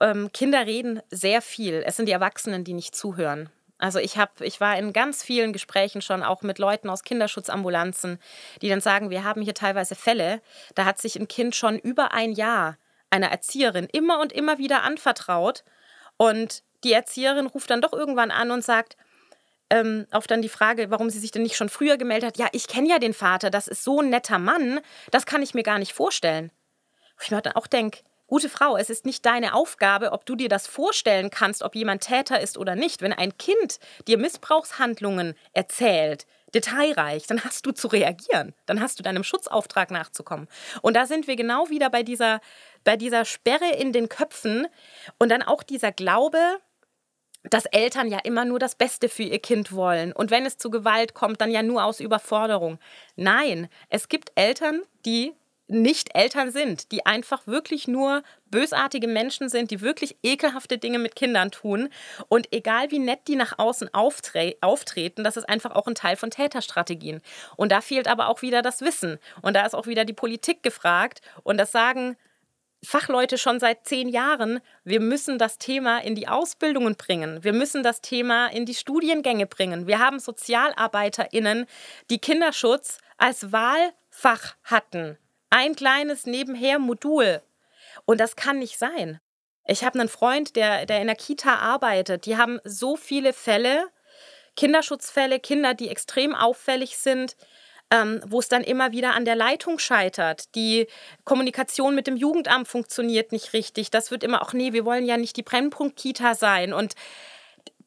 [0.00, 1.82] ähm, Kinder reden sehr viel.
[1.86, 3.50] Es sind die Erwachsenen, die nicht zuhören.
[3.78, 8.18] Also ich habe, ich war in ganz vielen Gesprächen schon auch mit Leuten aus Kinderschutzambulanzen,
[8.60, 10.42] die dann sagen, wir haben hier teilweise Fälle,
[10.74, 12.76] da hat sich ein Kind schon über ein Jahr
[13.08, 15.64] einer Erzieherin immer und immer wieder anvertraut
[16.18, 18.96] und die Erzieherin ruft dann doch irgendwann an und sagt,
[19.70, 22.48] ähm, auf dann die Frage, warum sie sich denn nicht schon früher gemeldet hat, ja,
[22.52, 25.62] ich kenne ja den Vater, das ist so ein netter Mann, das kann ich mir
[25.62, 26.50] gar nicht vorstellen.
[27.22, 30.48] Ich mir dann auch denke, Gute Frau, es ist nicht deine Aufgabe, ob du dir
[30.48, 33.02] das vorstellen kannst, ob jemand Täter ist oder nicht.
[33.02, 38.54] Wenn ein Kind dir Missbrauchshandlungen erzählt, detailreich, dann hast du zu reagieren.
[38.66, 40.46] Dann hast du deinem Schutzauftrag nachzukommen.
[40.80, 42.40] Und da sind wir genau wieder bei dieser,
[42.84, 44.68] bei dieser Sperre in den Köpfen
[45.18, 46.38] und dann auch dieser Glaube,
[47.42, 50.12] dass Eltern ja immer nur das Beste für ihr Kind wollen.
[50.12, 52.78] Und wenn es zu Gewalt kommt, dann ja nur aus Überforderung.
[53.16, 55.32] Nein, es gibt Eltern, die
[55.70, 61.14] nicht Eltern sind, die einfach wirklich nur bösartige Menschen sind, die wirklich ekelhafte Dinge mit
[61.14, 61.88] Kindern tun.
[62.28, 66.16] Und egal wie nett die nach außen auftre auftreten, das ist einfach auch ein Teil
[66.16, 67.20] von Täterstrategien.
[67.56, 69.18] Und da fehlt aber auch wieder das Wissen.
[69.42, 71.20] Und da ist auch wieder die Politik gefragt.
[71.42, 72.16] Und das sagen
[72.82, 77.44] Fachleute schon seit zehn Jahren, wir müssen das Thema in die Ausbildungen bringen.
[77.44, 79.86] Wir müssen das Thema in die Studiengänge bringen.
[79.86, 81.66] Wir haben SozialarbeiterInnen,
[82.08, 85.18] die Kinderschutz als Wahlfach hatten
[85.50, 87.42] ein kleines Nebenher-Modul.
[88.06, 89.20] Und das kann nicht sein.
[89.66, 92.26] Ich habe einen Freund, der, der in der Kita arbeitet.
[92.26, 93.88] Die haben so viele Fälle,
[94.56, 97.36] Kinderschutzfälle, Kinder, die extrem auffällig sind,
[97.92, 100.54] ähm, wo es dann immer wieder an der Leitung scheitert.
[100.54, 100.86] Die
[101.24, 103.90] Kommunikation mit dem Jugendamt funktioniert nicht richtig.
[103.90, 106.72] Das wird immer auch, nee, wir wollen ja nicht die Brennpunkt-Kita sein.
[106.72, 106.94] Und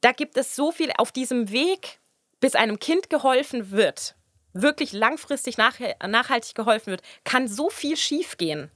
[0.02, 2.00] da gibt es so viel auf diesem Weg,
[2.40, 4.16] bis einem Kind geholfen wird
[4.54, 8.72] wirklich langfristig nach, nachhaltig geholfen wird, kann so viel schiefgehen.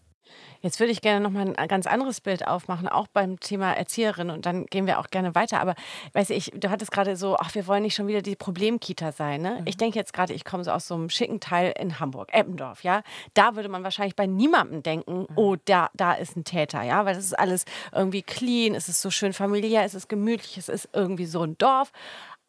[0.61, 4.29] Jetzt würde ich gerne noch mal ein ganz anderes Bild aufmachen, auch beim Thema Erzieherin
[4.29, 5.59] und dann gehen wir auch gerne weiter.
[5.61, 5.75] Aber
[6.13, 9.41] weiß ich, du hattest gerade so, ach, wir wollen nicht schon wieder die Problemkita sein.
[9.41, 9.57] Ne?
[9.61, 9.67] Mhm.
[9.67, 12.83] Ich denke jetzt gerade, ich komme so aus so einem schicken Teil in Hamburg, Eppendorf,
[12.83, 13.03] ja.
[13.33, 15.27] Da würde man wahrscheinlich bei niemandem denken, mhm.
[15.35, 19.01] oh, da, da ist ein Täter, ja, weil das ist alles irgendwie clean, es ist
[19.01, 21.91] so schön familiär, es ist gemütlich, es ist irgendwie so ein Dorf.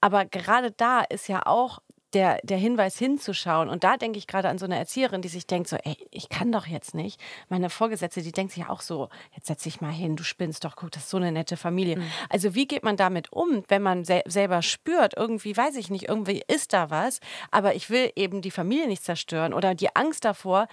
[0.01, 1.81] Aber gerade da ist ja auch
[2.15, 3.69] der, der Hinweis hinzuschauen.
[3.69, 6.29] Und da denke ich gerade an so eine Erzieherin, die sich denkt so, ey, ich
[6.29, 7.21] kann doch jetzt nicht.
[7.49, 10.77] Meine Vorgesetzte, die denkt sich auch so, jetzt setz dich mal hin, du spinnst doch,
[10.77, 11.97] guck, das ist so eine nette Familie.
[11.97, 12.05] Mhm.
[12.29, 16.09] Also wie geht man damit um, wenn man sel selber spürt, irgendwie, weiß ich nicht,
[16.09, 20.25] irgendwie ist da was, aber ich will eben die Familie nicht zerstören oder die Angst
[20.25, 20.69] davor,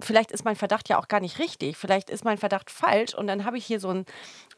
[0.00, 3.26] vielleicht ist mein Verdacht ja auch gar nicht richtig, vielleicht ist mein Verdacht falsch und
[3.26, 4.06] dann habe ich hier so einen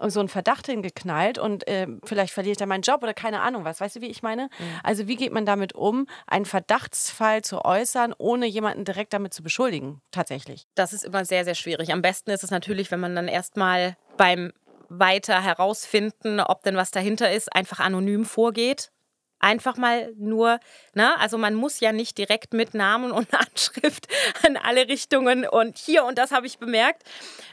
[0.09, 3.81] so einen Verdacht hingeknallt und äh, vielleicht verliert er meinen Job oder keine Ahnung was.
[3.81, 4.45] Weißt du, wie ich meine?
[4.45, 4.81] Mhm.
[4.83, 9.43] Also wie geht man damit um, einen Verdachtsfall zu äußern, ohne jemanden direkt damit zu
[9.43, 10.67] beschuldigen, tatsächlich?
[10.75, 11.93] Das ist immer sehr, sehr schwierig.
[11.93, 14.53] Am besten ist es natürlich, wenn man dann erstmal beim
[14.89, 18.93] weiter herausfinden, ob denn was dahinter ist, einfach anonym vorgeht
[19.47, 20.59] einfach mal nur,
[20.95, 24.09] ne, also man muss ja nicht direkt mit Namen und Anschrift
[24.45, 27.05] in alle Richtungen und hier und das habe ich bemerkt.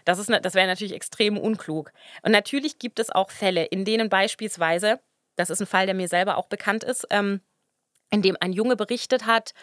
[0.04, 1.92] Das, ist, das wäre natürlich extrem unklug.
[2.24, 5.00] Und natürlich gibt es auch Fälle, in denen beispielsweise,
[5.36, 7.42] das ist ein Fall, der mir selber auch bekannt ist, ähm,
[8.10, 9.54] in dem ein Junge berichtet hat,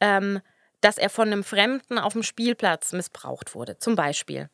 [0.00, 0.40] ähm,
[0.80, 4.48] dass er von einem Fremden auf dem Spielplatz missbraucht wurde, zum Beispiel.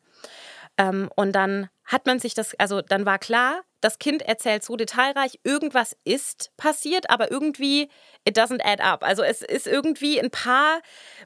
[0.77, 4.75] Ähm, und dann hat man sich das, also dann war klar, das Kind erzählt so
[4.75, 7.89] detailreich, irgendwas ist passiert, aber irgendwie,
[8.25, 9.03] it doesn't add up.
[9.03, 10.81] Also es ist irgendwie ein paar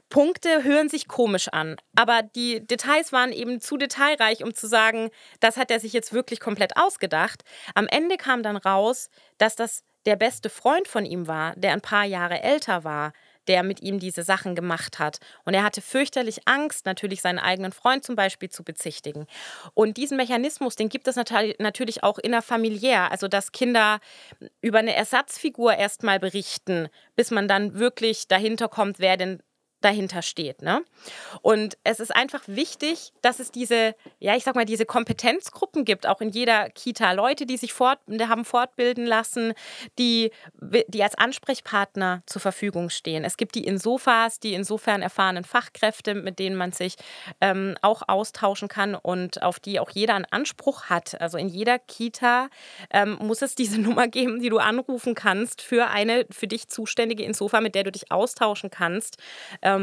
[0.08, 1.76] Punkte hören sich komisch an.
[1.96, 6.12] Aber die Details waren eben zu detailreich, um zu sagen, das hat er sich jetzt
[6.12, 7.42] wirklich komplett ausgedacht.
[7.74, 11.80] Am Ende kam dann raus, dass das der beste Freund von ihm war, der ein
[11.80, 13.12] paar Jahre älter war,
[13.48, 15.18] der mit ihm diese Sachen gemacht hat.
[15.44, 19.26] Und er hatte fürchterlich Angst, natürlich seinen eigenen Freund zum Beispiel zu bezichtigen.
[19.74, 24.00] Und diesen Mechanismus, den gibt es natürlich auch innerfamiliär, also dass Kinder
[24.60, 29.42] über eine Ersatzfigur erstmal berichten, bis man dann wirklich dahinter kommt, wer denn
[29.84, 30.62] dahinter steht.
[30.62, 30.82] Ne?
[31.42, 36.06] Und es ist einfach wichtig, dass es diese, ja, ich sag mal, diese Kompetenzgruppen gibt,
[36.06, 37.12] auch in jeder Kita.
[37.12, 39.52] Leute, die sich fort, haben fortbilden lassen,
[39.98, 40.30] die,
[40.88, 43.24] die als Ansprechpartner zur Verfügung stehen.
[43.24, 46.96] Es gibt die Insofas, die insofern erfahrenen Fachkräfte, mit denen man sich
[47.40, 51.20] ähm, auch austauschen kann und auf die auch jeder einen Anspruch hat.
[51.20, 52.48] Also in jeder Kita
[52.90, 57.24] ähm, muss es diese Nummer geben, die du anrufen kannst für eine für dich zuständige
[57.24, 59.18] Insofa, mit der du dich austauschen kannst.
[59.62, 59.73] Ähm,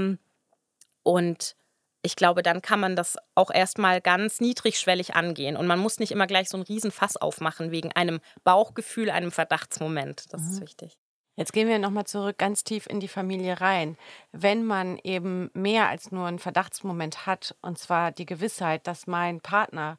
[1.03, 1.55] und
[2.03, 5.55] ich glaube, dann kann man das auch erstmal ganz niedrigschwellig angehen.
[5.55, 10.33] Und man muss nicht immer gleich so einen Riesenfass aufmachen wegen einem Bauchgefühl, einem Verdachtsmoment.
[10.33, 10.49] Das mhm.
[10.49, 10.97] ist wichtig.
[11.35, 13.97] Jetzt gehen wir nochmal zurück ganz tief in die Familie rein.
[14.31, 19.39] Wenn man eben mehr als nur einen Verdachtsmoment hat, und zwar die Gewissheit, dass mein
[19.39, 19.97] Partner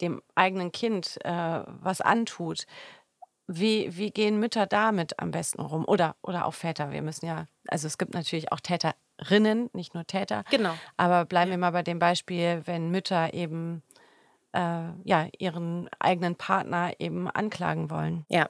[0.00, 2.66] dem eigenen Kind äh, was antut,
[3.46, 5.84] wie, wie gehen Mütter damit am besten rum?
[5.86, 6.90] Oder, oder auch Väter.
[6.90, 8.60] Wir müssen ja, also es gibt natürlich auch
[9.18, 10.44] Täterinnen, nicht nur Täter.
[10.50, 10.74] Genau.
[10.96, 13.82] Aber bleiben wir mal bei dem Beispiel, wenn Mütter eben
[14.52, 18.24] äh, ja, ihren eigenen Partner eben anklagen wollen.
[18.28, 18.48] Ja.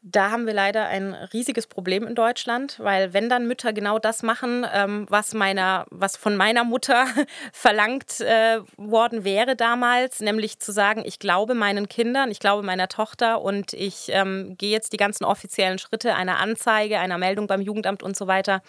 [0.00, 4.22] Da haben wir leider ein riesiges Problem in Deutschland, weil wenn dann Mütter genau das
[4.22, 7.04] machen, ähm, was meiner, was von meiner Mutter
[7.52, 12.86] verlangt äh, worden wäre damals, nämlich zu sagen, ich glaube meinen Kindern, ich glaube meiner
[12.86, 17.60] Tochter und ich ähm, gehe jetzt die ganzen offiziellen Schritte einer Anzeige, einer Meldung beim
[17.60, 18.62] Jugendamt und so weiter.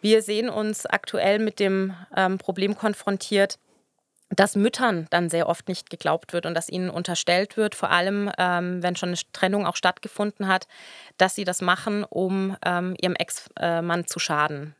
[0.00, 3.58] Wir sehen uns aktuell mit dem ähm, Problem konfrontiert,
[4.30, 8.30] dass Müttern dann sehr oft nicht geglaubt wird und dass ihnen unterstellt wird, vor allem
[8.38, 10.68] ähm, wenn schon eine Trennung auch stattgefunden hat,
[11.18, 14.74] dass sie das machen, um ähm, ihrem Ex-Mann zu schaden.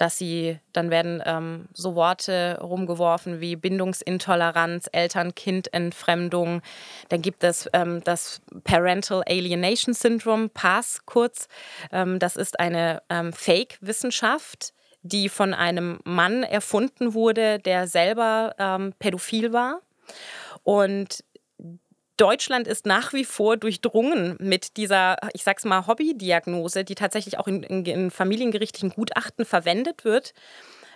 [0.00, 6.62] Dass sie, dann werden ähm, so Worte rumgeworfen wie Bindungsintoleranz, Eltern-Kind-Entfremdung.
[7.10, 11.48] Dann gibt es ähm, das Parental Alienation Syndrome, PAS kurz.
[11.92, 18.94] Ähm, das ist eine ähm, Fake-Wissenschaft, die von einem Mann erfunden wurde, der selber ähm,
[18.98, 19.82] pädophil war.
[20.62, 21.24] Und
[22.20, 27.48] Deutschland ist nach wie vor durchdrungen mit dieser, ich sag's mal, Hobbydiagnose, die tatsächlich auch
[27.48, 30.34] in, in, in familiengerichtlichen Gutachten verwendet wird.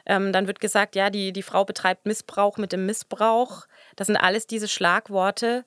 [0.05, 3.67] Ähm, dann wird gesagt, ja, die, die Frau betreibt Missbrauch mit dem Missbrauch.
[3.97, 5.65] Das sind alles diese Schlagworte.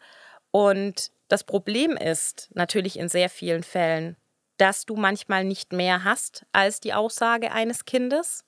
[0.51, 4.15] Und das Problem ist natürlich in sehr vielen Fällen,
[4.57, 8.45] dass du manchmal nicht mehr hast als die Aussage eines Kindes.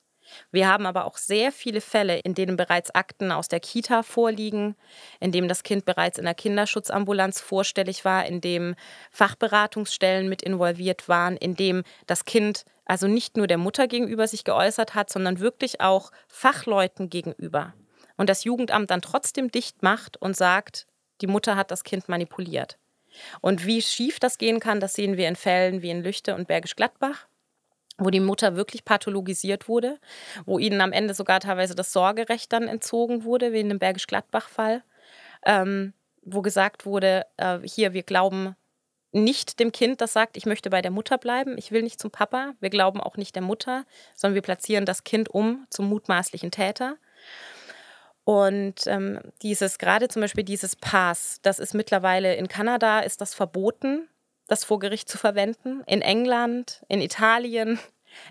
[0.52, 4.76] Wir haben aber auch sehr viele Fälle, in denen bereits Akten aus der Kita vorliegen,
[5.20, 8.76] in dem das Kind bereits in der Kinderschutzambulanz vorstellig war, in dem
[9.12, 14.44] Fachberatungsstellen mit involviert waren, in dem das Kind also nicht nur der Mutter gegenüber sich
[14.44, 17.74] geäußert hat, sondern wirklich auch Fachleuten gegenüber.
[18.18, 20.88] Und das Jugendamt dann trotzdem dicht macht und sagt,
[21.22, 22.80] die Mutter hat das Kind manipuliert.
[23.42, 26.48] Und wie schief das gehen kann, das sehen wir in Fällen wie in Lüchte und
[26.48, 27.29] Bergisch Gladbach
[28.00, 30.00] wo die Mutter wirklich pathologisiert wurde,
[30.46, 34.84] wo ihnen am Ende sogar teilweise das Sorgerecht dann entzogen wurde, wie in dem Bergisch-Gladbach-Fall,
[35.46, 38.56] ähm, wo gesagt wurde, äh, hier, wir glauben
[39.12, 42.12] nicht dem Kind, das sagt, ich möchte bei der Mutter bleiben, ich will nicht zum
[42.12, 42.54] Papa.
[42.60, 43.86] Wir glauben auch nicht der Mutter,
[44.16, 46.98] sondern wir platzieren das Kind um zum mutmaßlichen Täter.
[48.24, 53.34] Und ähm, dieses, gerade zum Beispiel dieses Pass, das ist mittlerweile in Kanada, ist das
[53.34, 54.08] verboten,
[54.50, 55.84] das vor Gericht zu verwenden.
[55.86, 57.80] In England, in Italien,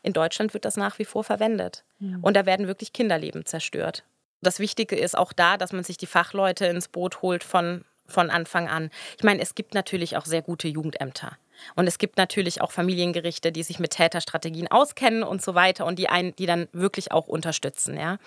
[0.03, 1.85] in Deutschland wird das nach wie vor verwendet.
[1.99, 2.23] Mhm.
[2.23, 4.05] Und da werden wirklich Kinderleben zerstört.
[4.41, 8.31] Das Wichtige ist auch da, dass man sich die Fachleute ins Boot holt von, von
[8.31, 8.91] Anfang an.
[9.17, 11.39] Ich meine, es gibt natürlich auch sehr gute Jugendämter.
[11.75, 15.99] Und es gibt natürlich auch Familiengerichte, die sich mit Täterstrategien auskennen und so weiter und
[15.99, 18.19] die einen, die dann wirklich auch unterstützen, ja.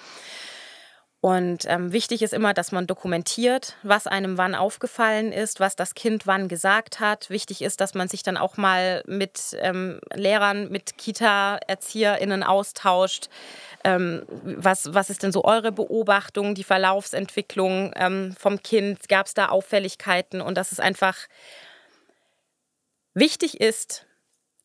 [1.22, 5.94] Und ähm, wichtig ist immer, dass man dokumentiert, was einem wann aufgefallen ist, was das
[5.94, 7.30] Kind wann gesagt hat.
[7.30, 13.30] Wichtig ist, dass man sich dann auch mal mit ähm, Lehrern, mit Kita-ErzieherInnen austauscht.
[13.84, 19.08] Ähm, was, was ist denn so eure Beobachtung, die Verlaufsentwicklung ähm, vom Kind?
[19.08, 20.42] Gab es da Auffälligkeiten?
[20.42, 21.16] Und dass es einfach
[23.14, 24.08] wichtig ist,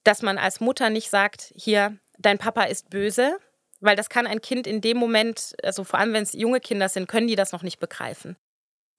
[0.05, 3.39] dass man als Mutter nicht sagt, hier, dein Papa ist böse,
[3.81, 6.89] weil das kann ein Kind in dem Moment, also vor allem wenn es junge Kinder
[6.89, 8.37] sind, können die das noch nicht begreifen.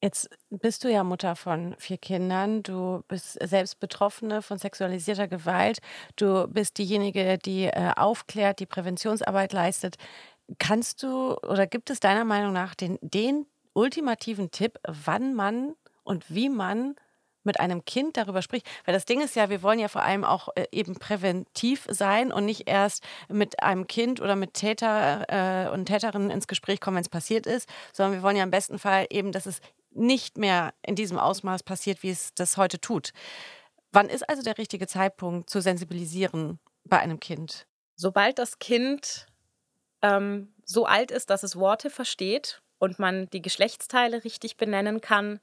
[0.04, 2.62] Jetzt bist du ja Mutter von vier Kindern.
[2.62, 5.80] Du bist selbst Betroffene von sexualisierter Gewalt.
[6.16, 9.96] Du bist diejenige, die äh, aufklärt, die Präventionsarbeit leistet.
[10.60, 16.26] Kannst du oder gibt es deiner Meinung nach den, den ultimativen Tipp, wann man und
[16.30, 16.96] wie man
[17.48, 18.68] mit einem Kind darüber spricht.
[18.86, 22.32] Weil das Ding ist ja, wir wollen ja vor allem auch äh, eben präventiv sein
[22.32, 25.26] und nicht erst mit einem Kind oder mit Täter
[25.68, 28.52] äh, und Täterinnen ins Gespräch kommen, wenn es passiert ist, sondern wir wollen ja im
[28.52, 32.80] besten Fall eben, dass es nicht mehr in diesem Ausmaß passiert, wie es das heute
[32.80, 33.14] tut.
[33.92, 37.66] Wann ist also der richtige Zeitpunkt zu sensibilisieren bei einem Kind?
[37.96, 39.26] Sobald das Kind
[40.04, 45.40] ähm, so alt ist, dass es Worte versteht und man die Geschlechtsteile richtig benennen kann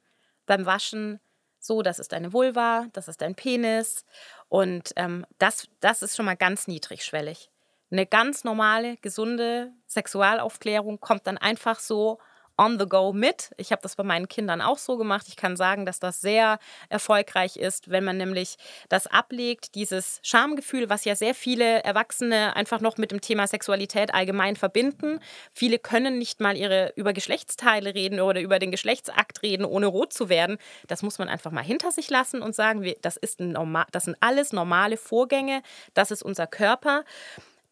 [0.47, 1.21] beim Waschen.
[1.65, 4.05] So, das ist deine Vulva, das ist dein Penis.
[4.51, 7.51] Und ähm, das, das ist schon mal ganz niedrigschwellig.
[7.91, 12.19] Eine ganz normale, gesunde Sexualaufklärung kommt dann einfach so
[12.57, 13.51] on the go mit.
[13.57, 15.27] Ich habe das bei meinen Kindern auch so gemacht.
[15.29, 18.57] Ich kann sagen, dass das sehr erfolgreich ist, wenn man nämlich
[18.89, 24.15] das ablegt, dieses Schamgefühl, was ja sehr viele Erwachsene einfach noch mit dem Thema Sexualität
[24.15, 25.21] allgemein verbinden.
[25.53, 30.13] Viele können nicht mal ihre über Geschlechtsteile reden oder über den Geschlechtsakt reden, ohne rot
[30.13, 30.59] zu werden.
[30.87, 34.05] Das muss man einfach mal hinter sich lassen und sagen, das, ist ein normal, das
[34.05, 35.63] sind alles normale Vorgänge,
[35.95, 37.05] das ist unser Körper.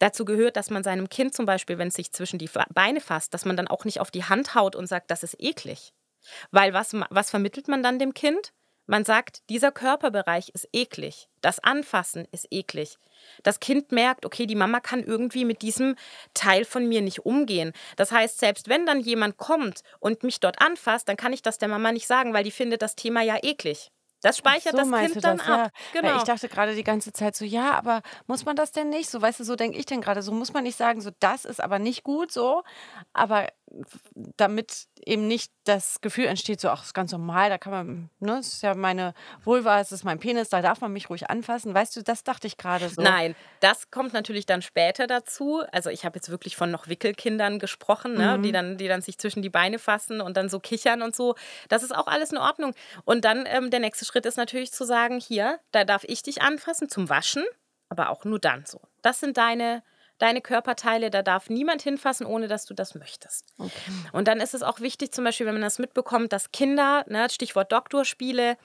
[0.02, 3.34] Dazu gehört, dass man seinem Kind zum Beispiel, wenn es sich zwischen die Beine fasst,
[3.34, 5.92] dass man dann auch nicht auf die Hand haut und sagt, das ist eklig.
[6.50, 8.52] Weil was, was vermittelt man dann dem Kind?
[8.86, 11.28] Man sagt, dieser Körperbereich ist eklig.
[11.40, 12.98] Das Anfassen ist eklig.
[13.44, 15.94] Das Kind merkt, okay, die Mama kann irgendwie mit diesem
[16.34, 17.72] Teil von mir nicht umgehen.
[17.94, 21.58] Das heißt, selbst wenn dann jemand kommt und mich dort anfasst, dann kann ich das
[21.58, 23.92] der Mama nicht sagen, weil die findet das Thema ja eklig.
[24.22, 25.48] Das speichert so, das Kind dann das?
[25.48, 25.72] ab.
[25.92, 26.00] Ja.
[26.00, 26.16] Genau.
[26.16, 29.10] ich dachte gerade die ganze Zeit so, ja, aber muss man das denn nicht?
[29.10, 30.22] So, weißt du, so denke ich denn gerade.
[30.22, 32.62] So muss man nicht sagen, so, das ist aber nicht gut so.
[33.12, 33.48] Aber
[34.14, 38.36] damit eben nicht das Gefühl entsteht, so, ach, ist ganz normal, da kann man, ne,
[38.36, 41.74] das ist ja meine Vulva, es ist mein Penis, da darf man mich ruhig anfassen.
[41.74, 43.02] Weißt du, das dachte ich gerade so.
[43.02, 45.62] Nein, das kommt natürlich dann später dazu.
[45.72, 48.42] Also ich habe jetzt wirklich von noch Wickelkindern gesprochen, ne, mhm.
[48.42, 51.34] die, dann, die dann sich zwischen die Beine fassen und dann so kichern und so.
[51.68, 52.74] Das ist auch alles in Ordnung.
[53.04, 56.42] Und dann ähm, der nächste Schritt ist natürlich zu sagen, hier, da darf ich dich
[56.42, 57.44] anfassen zum Waschen,
[57.88, 58.80] aber auch nur dann so.
[59.02, 59.82] Das sind deine
[60.22, 63.52] deine Körperteile, da darf niemand hinfassen, ohne dass du das möchtest.
[63.58, 63.72] Okay.
[64.12, 67.28] Und dann ist es auch wichtig, zum Beispiel, wenn man das mitbekommt, dass Kinder, ne,
[67.28, 68.56] Stichwort Doktorspiele,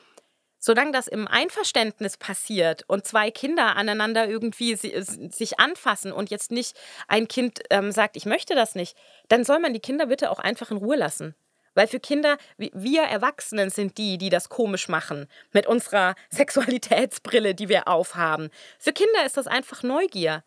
[0.60, 6.78] solange das im Einverständnis passiert und zwei Kinder aneinander irgendwie sich anfassen und jetzt nicht
[7.08, 8.96] ein Kind ähm, sagt, ich möchte das nicht,
[9.28, 11.36] dann soll man die Kinder bitte auch einfach in Ruhe lassen.
[11.74, 17.70] Weil für Kinder, wir Erwachsenen sind die, die das komisch machen mit unserer Sexualitätsbrille, die
[17.70, 18.50] wir aufhaben.
[18.80, 20.43] Für Kinder ist das einfach Neugier.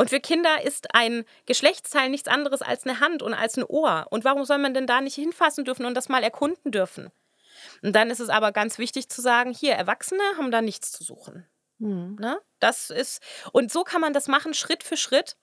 [0.00, 4.06] Und für Kinder ist ein Geschlechtsteil nichts anderes als eine Hand und als ein Ohr.
[4.08, 7.10] Und warum soll man denn da nicht hinfassen dürfen und das mal erkunden dürfen?
[7.82, 11.04] Und dann ist es aber ganz wichtig zu sagen, hier, Erwachsene haben da nichts zu
[11.04, 11.44] suchen.
[11.80, 12.16] Mhm.
[12.18, 12.40] Ne?
[12.60, 15.36] Das ist, und so kann man das machen, Schritt für Schritt.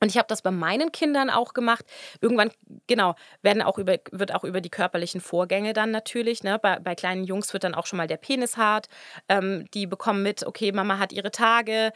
[0.00, 1.84] Und ich habe das bei meinen Kindern auch gemacht.
[2.20, 2.50] Irgendwann,
[2.88, 6.42] genau, werden auch über, wird auch über die körperlichen Vorgänge dann natürlich.
[6.42, 6.58] Ne?
[6.58, 8.88] Bei, bei kleinen Jungs wird dann auch schon mal der Penis hart.
[9.28, 11.92] Ähm, die bekommen mit, okay, Mama hat ihre Tage.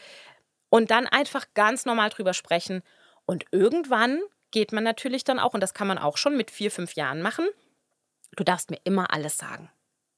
[0.71, 2.83] Und dann einfach ganz normal drüber sprechen.
[3.25, 6.71] Und irgendwann geht man natürlich dann auch, und das kann man auch schon mit vier,
[6.71, 7.47] fünf Jahren machen,
[8.37, 9.71] du darfst mir immer alles sagen.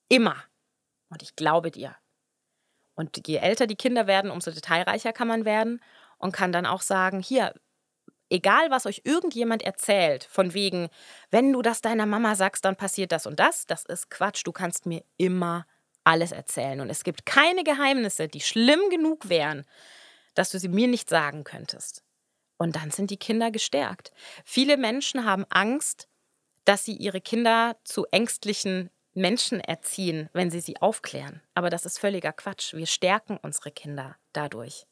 [0.08, 0.36] Immer.
[1.08, 1.96] Und ich glaube dir.
[2.94, 5.80] Und je älter die Kinder werden, umso detailreicher kann man werden
[6.18, 7.54] und kann dann auch sagen, hier,
[8.28, 10.88] egal was euch irgendjemand erzählt, von wegen,
[11.30, 14.52] wenn du das deiner Mama sagst, dann passiert das und das, das ist Quatsch, du
[14.52, 15.66] kannst mir immer
[16.04, 16.80] alles erzählen.
[16.80, 19.64] Und es gibt keine Geheimnisse, die schlimm genug wären,
[20.34, 22.02] dass du sie mir nicht sagen könntest.
[22.56, 24.12] Und dann sind die Kinder gestärkt.
[24.44, 26.08] Viele Menschen haben Angst,
[26.64, 31.42] dass sie ihre Kinder zu ängstlichen Menschen erziehen, wenn sie sie aufklären.
[31.54, 32.74] Aber das ist völliger Quatsch.
[32.74, 34.86] Wir stärken unsere Kinder dadurch.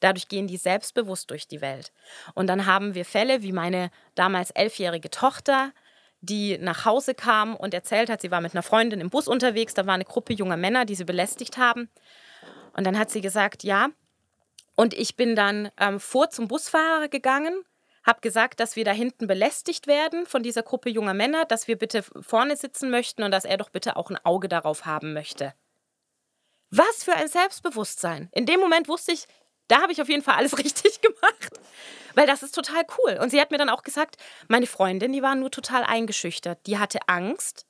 [0.00, 1.92] Dadurch gehen die selbstbewusst durch die Welt.
[2.34, 5.72] Und dann haben wir Fälle wie meine damals elfjährige Tochter,
[6.20, 9.74] die nach Hause kam und erzählt hat, sie war mit einer Freundin im Bus unterwegs,
[9.74, 11.90] da war eine Gruppe junger Männer, die sie belästigt haben.
[12.76, 13.88] Und dann hat sie gesagt, ja,
[14.76, 17.64] und ich bin dann ähm, vor zum Busfahrer gegangen,
[18.04, 21.78] habe gesagt, dass wir da hinten belästigt werden von dieser Gruppe junger Männer, dass wir
[21.78, 25.54] bitte vorne sitzen möchten und dass er doch bitte auch ein Auge darauf haben möchte.
[26.70, 28.28] Was für ein Selbstbewusstsein.
[28.32, 29.26] In dem Moment wusste ich,
[29.68, 31.50] da habe ich auf jeden Fall alles richtig gemacht.
[32.14, 33.18] Weil das ist total cool.
[33.20, 34.16] Und sie hat mir dann auch gesagt,
[34.48, 36.66] meine Freundin, die war nur total eingeschüchtert.
[36.66, 37.66] Die hatte Angst.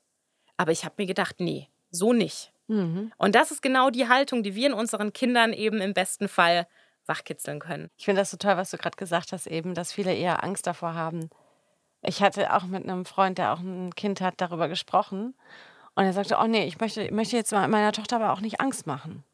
[0.57, 2.53] Aber ich habe mir gedacht, nee, so nicht.
[2.67, 3.13] Mhm.
[3.19, 6.67] Und das ist genau die Haltung, die wir in unseren Kindern eben im besten Fall
[7.07, 7.91] wachkitzeln können.
[7.97, 10.67] Ich finde das so toll, was du gerade gesagt hast, eben, dass viele eher Angst
[10.67, 11.31] davor haben.
[12.03, 15.35] Ich hatte auch mit einem Freund, der auch ein Kind hat, darüber gesprochen.
[15.95, 18.61] Und er sagte, oh nee, ich möchte, ich möchte jetzt meiner Tochter aber auch nicht
[18.61, 19.25] Angst machen.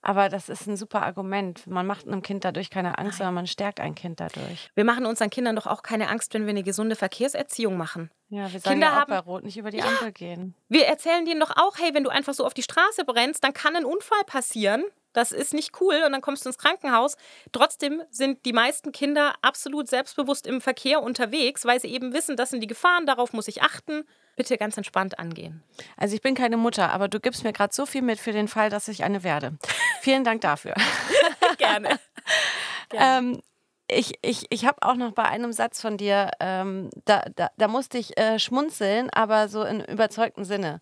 [0.00, 1.66] Aber das ist ein super Argument.
[1.66, 3.18] Man macht einem Kind dadurch keine Angst, Nein.
[3.18, 4.70] sondern man stärkt ein Kind dadurch.
[4.74, 8.10] Wir machen unseren Kindern doch auch keine Angst, wenn wir eine gesunde Verkehrserziehung machen.
[8.28, 10.54] Ja, wir sagen Kinder ja auch haben, bei Rot nicht über die ja, Ampel gehen.
[10.68, 13.52] Wir erzählen denen doch auch, hey, wenn du einfach so auf die Straße brennst, dann
[13.52, 14.84] kann ein Unfall passieren
[15.18, 17.16] das ist nicht cool und dann kommst du ins Krankenhaus.
[17.52, 22.50] Trotzdem sind die meisten Kinder absolut selbstbewusst im Verkehr unterwegs, weil sie eben wissen, das
[22.50, 24.04] sind die Gefahren, darauf muss ich achten.
[24.36, 25.64] Bitte ganz entspannt angehen.
[25.96, 28.46] Also ich bin keine Mutter, aber du gibst mir gerade so viel mit für den
[28.46, 29.58] Fall, dass ich eine werde.
[30.00, 30.74] Vielen Dank dafür.
[31.58, 31.98] Gerne.
[31.98, 31.98] Gerne.
[32.90, 33.42] Ähm,
[33.90, 37.68] ich, ich, ich habe auch noch bei einem Satz von dir, ähm, da, da, da
[37.68, 40.80] musste ich äh, schmunzeln, aber so in überzeugtem Sinne.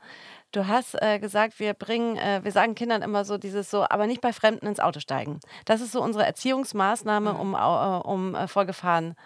[0.52, 4.06] Du hast äh, gesagt, wir bringen, äh, wir sagen Kindern immer so dieses so, aber
[4.06, 5.40] nicht bei Fremden ins Auto steigen.
[5.64, 7.40] Das ist so unsere Erziehungsmaßnahme, mhm.
[7.40, 9.16] um, äh, um äh, vor Gefahren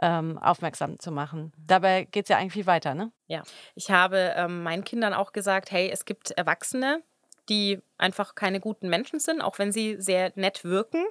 [0.00, 1.52] ähm, aufmerksam zu machen.
[1.58, 3.10] Dabei geht es ja eigentlich viel weiter, ne?
[3.26, 3.42] Ja.
[3.74, 7.02] Ich habe ähm, meinen Kindern auch gesagt, hey, es gibt Erwachsene,
[7.48, 11.04] die einfach keine guten Menschen sind, auch wenn sie sehr nett wirken.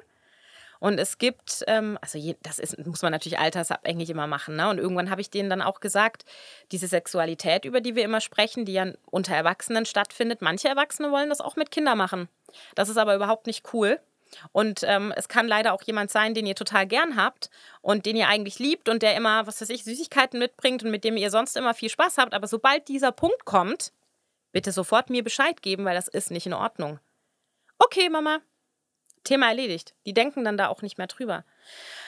[0.79, 4.55] Und es gibt, ähm, also je, das ist, muss man natürlich altersabhängig immer machen.
[4.55, 4.69] Ne?
[4.69, 6.25] Und irgendwann habe ich denen dann auch gesagt,
[6.71, 11.29] diese Sexualität, über die wir immer sprechen, die ja unter Erwachsenen stattfindet, manche Erwachsene wollen
[11.29, 12.29] das auch mit Kindern machen.
[12.75, 13.99] Das ist aber überhaupt nicht cool.
[14.51, 17.49] Und ähm, es kann leider auch jemand sein, den ihr total gern habt
[17.81, 21.03] und den ihr eigentlich liebt und der immer, was weiß ich, Süßigkeiten mitbringt und mit
[21.03, 22.33] dem ihr sonst immer viel Spaß habt.
[22.33, 23.93] Aber sobald dieser Punkt kommt,
[24.51, 26.99] bitte sofort mir Bescheid geben, weil das ist nicht in Ordnung.
[27.79, 28.39] Okay, Mama,
[29.23, 29.93] Thema erledigt.
[30.05, 31.45] Die denken dann da auch nicht mehr drüber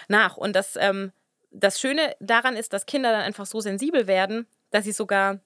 [0.07, 0.38] nach.
[0.38, 1.12] Und das, ähm,
[1.51, 5.39] das Schöne daran ist, dass Kinder dann einfach so sensibel werden, dass sie sogar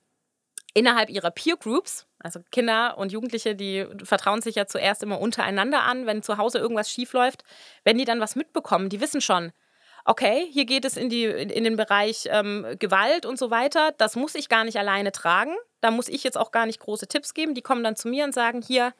[0.74, 5.84] innerhalb ihrer Peer Groups, also Kinder und Jugendliche, die vertrauen sich ja zuerst immer untereinander
[5.84, 7.43] an, wenn zu Hause irgendwas schief läuft,
[7.84, 9.51] wenn die dann was mitbekommen, die wissen schon,
[10.05, 14.16] okay, hier geht es in, die, in den Bereich ähm, Gewalt und so weiter, das
[14.16, 17.34] muss ich gar nicht alleine tragen, da muss ich jetzt auch gar nicht große Tipps
[17.34, 18.93] geben, die kommen dann zu mir und sagen, hier,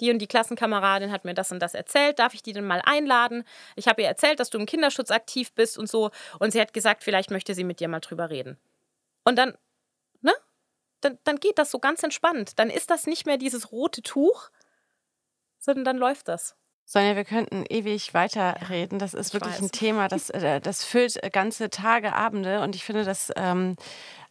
[0.00, 2.82] die und die Klassenkameradin hat mir das und das erzählt, darf ich die denn mal
[2.84, 3.44] einladen?
[3.74, 6.10] Ich habe ihr erzählt, dass du im Kinderschutz aktiv bist und so.
[6.38, 8.58] Und sie hat gesagt, vielleicht möchte sie mit dir mal drüber reden.
[9.24, 9.56] Und dann,
[10.20, 10.32] ne?
[11.00, 12.58] Dann, dann geht das so ganz entspannt.
[12.58, 14.50] Dann ist das nicht mehr dieses rote Tuch,
[15.58, 16.56] sondern dann läuft das.
[16.88, 19.00] Sonja, wir könnten ewig weiterreden.
[19.00, 19.62] Das ist wirklich weiß.
[19.62, 22.60] ein Thema, das, äh, das füllt ganze Tage, Abende.
[22.60, 23.76] Und ich finde das ähm,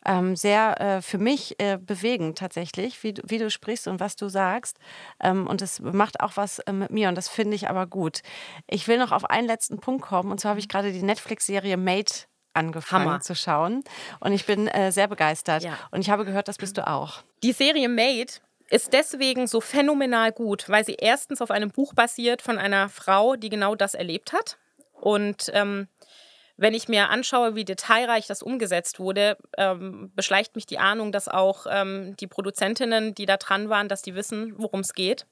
[0.06, 4.30] ähm, sehr äh, für mich äh, bewegend tatsächlich, wie, wie du sprichst und was du
[4.30, 4.78] sagst.
[5.20, 8.22] Ähm, und es macht auch was äh, mit mir und das finde ich aber gut.
[8.68, 10.32] Ich will noch auf einen letzten Punkt kommen.
[10.32, 12.12] Und zwar habe ich gerade die Netflix-Serie Made
[12.54, 13.20] angefangen Hammer.
[13.20, 13.84] zu schauen.
[14.20, 15.64] Und ich bin äh, sehr begeistert.
[15.64, 15.78] Ja.
[15.92, 17.24] Und ich habe gehört, das bist du auch.
[17.44, 18.32] Die Serie Made
[18.70, 23.36] ist deswegen so phänomenal gut, weil sie erstens auf einem Buch basiert von einer Frau,
[23.36, 24.58] die genau das erlebt hat.
[24.94, 25.88] Und ähm,
[26.58, 31.28] wenn ich mir anschaue, wie detailreich das umgesetzt wurde, ähm, beschleicht mich die Ahnung, dass
[31.28, 35.26] auch ähm, die Produzentinnen, die da dran waren, dass die wissen, worum es geht.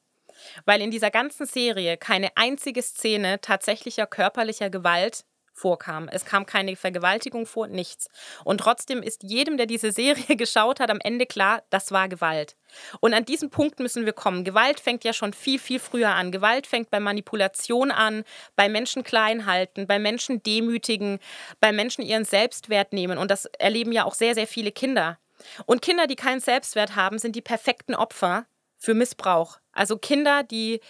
[0.64, 6.08] Weil in dieser ganzen Serie keine einzige Szene tatsächlicher körperlicher Gewalt vorkam.
[6.08, 8.08] Es kam keine Vergewaltigung vor, nichts.
[8.44, 12.56] Und trotzdem ist jedem, der diese Serie geschaut hat, am Ende klar, das war Gewalt.
[13.00, 14.44] Und an diesen Punkt müssen wir kommen.
[14.44, 16.32] Gewalt fängt ja schon viel, viel früher an.
[16.32, 18.24] Gewalt fängt bei Manipulation an,
[18.56, 21.20] bei Menschen klein halten, bei Menschen demütigen,
[21.60, 23.16] bei Menschen ihren Selbstwert nehmen.
[23.16, 25.18] Und das erleben ja auch sehr, sehr viele Kinder.
[25.66, 28.46] Und Kinder, die keinen Selbstwert haben, sind die perfekten Opfer
[28.76, 29.58] für Missbrauch.
[29.72, 30.80] Also Kinder, die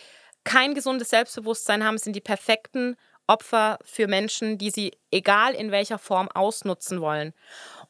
[0.44, 5.70] kein gesundes Selbstbewusstsein haben, sind die perfekten Opfer Opfer für Menschen, die sie egal in
[5.70, 7.32] welcher Form ausnutzen wollen.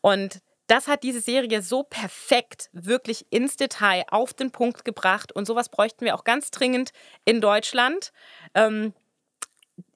[0.00, 5.32] Und das hat diese Serie so perfekt, wirklich ins Detail auf den Punkt gebracht.
[5.32, 6.92] Und sowas bräuchten wir auch ganz dringend
[7.24, 8.12] in Deutschland.
[8.54, 8.94] Ähm,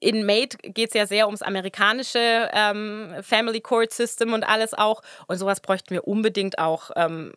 [0.00, 5.02] in Made geht es ja sehr ums amerikanische ähm, Family Court System und alles auch.
[5.26, 7.32] Und sowas bräuchten wir unbedingt auch ähm,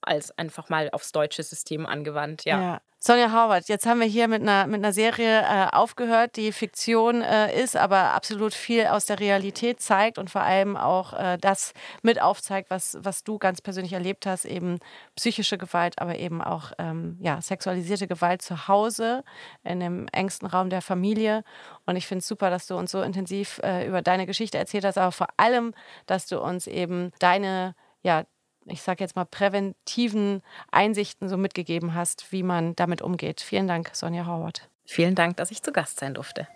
[0.00, 2.60] als einfach mal aufs deutsche System angewandt, ja.
[2.60, 2.80] ja.
[3.02, 7.22] Sonja Howard, jetzt haben wir hier mit einer, mit einer Serie äh, aufgehört, die Fiktion
[7.22, 11.72] äh, ist, aber absolut viel aus der Realität zeigt und vor allem auch äh, das
[12.02, 14.80] mit aufzeigt, was, was du ganz persönlich erlebt hast, eben
[15.16, 19.24] psychische Gewalt, aber eben auch ähm, ja, sexualisierte Gewalt zu Hause,
[19.64, 21.42] in dem engsten Raum der Familie.
[21.86, 24.84] Und ich finde es super, dass du uns so intensiv äh, über deine Geschichte erzählt
[24.84, 25.72] hast, aber vor allem,
[26.04, 28.24] dass du uns eben deine ja,
[28.66, 33.40] ich sage jetzt mal, präventiven Einsichten so mitgegeben hast, wie man damit umgeht.
[33.40, 34.68] Vielen Dank, Sonja Howard.
[34.86, 36.48] Vielen Dank, dass ich zu Gast sein durfte.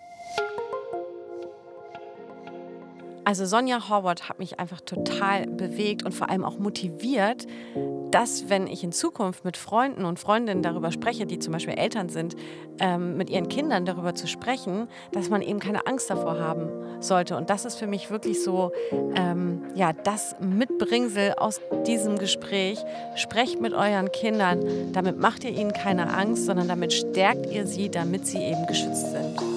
[3.25, 7.47] Also Sonja Howard hat mich einfach total bewegt und vor allem auch motiviert,
[8.11, 12.07] dass, wenn ich in Zukunft mit Freunden und Freundinnen darüber spreche, die zum Beispiel Eltern
[12.09, 12.35] sind,
[12.79, 16.69] ähm, mit ihren Kindern darüber zu sprechen, dass man eben keine Angst davor haben
[17.01, 17.35] sollte.
[17.35, 18.71] Und das ist für mich wirklich so,
[19.15, 22.77] ähm, ja, das Mitbringsel aus diesem Gespräch.
[23.15, 27.89] Sprecht mit euren Kindern, damit macht ihr ihnen keine Angst, sondern damit stärkt ihr sie,
[27.89, 29.54] damit sie eben geschützt sind.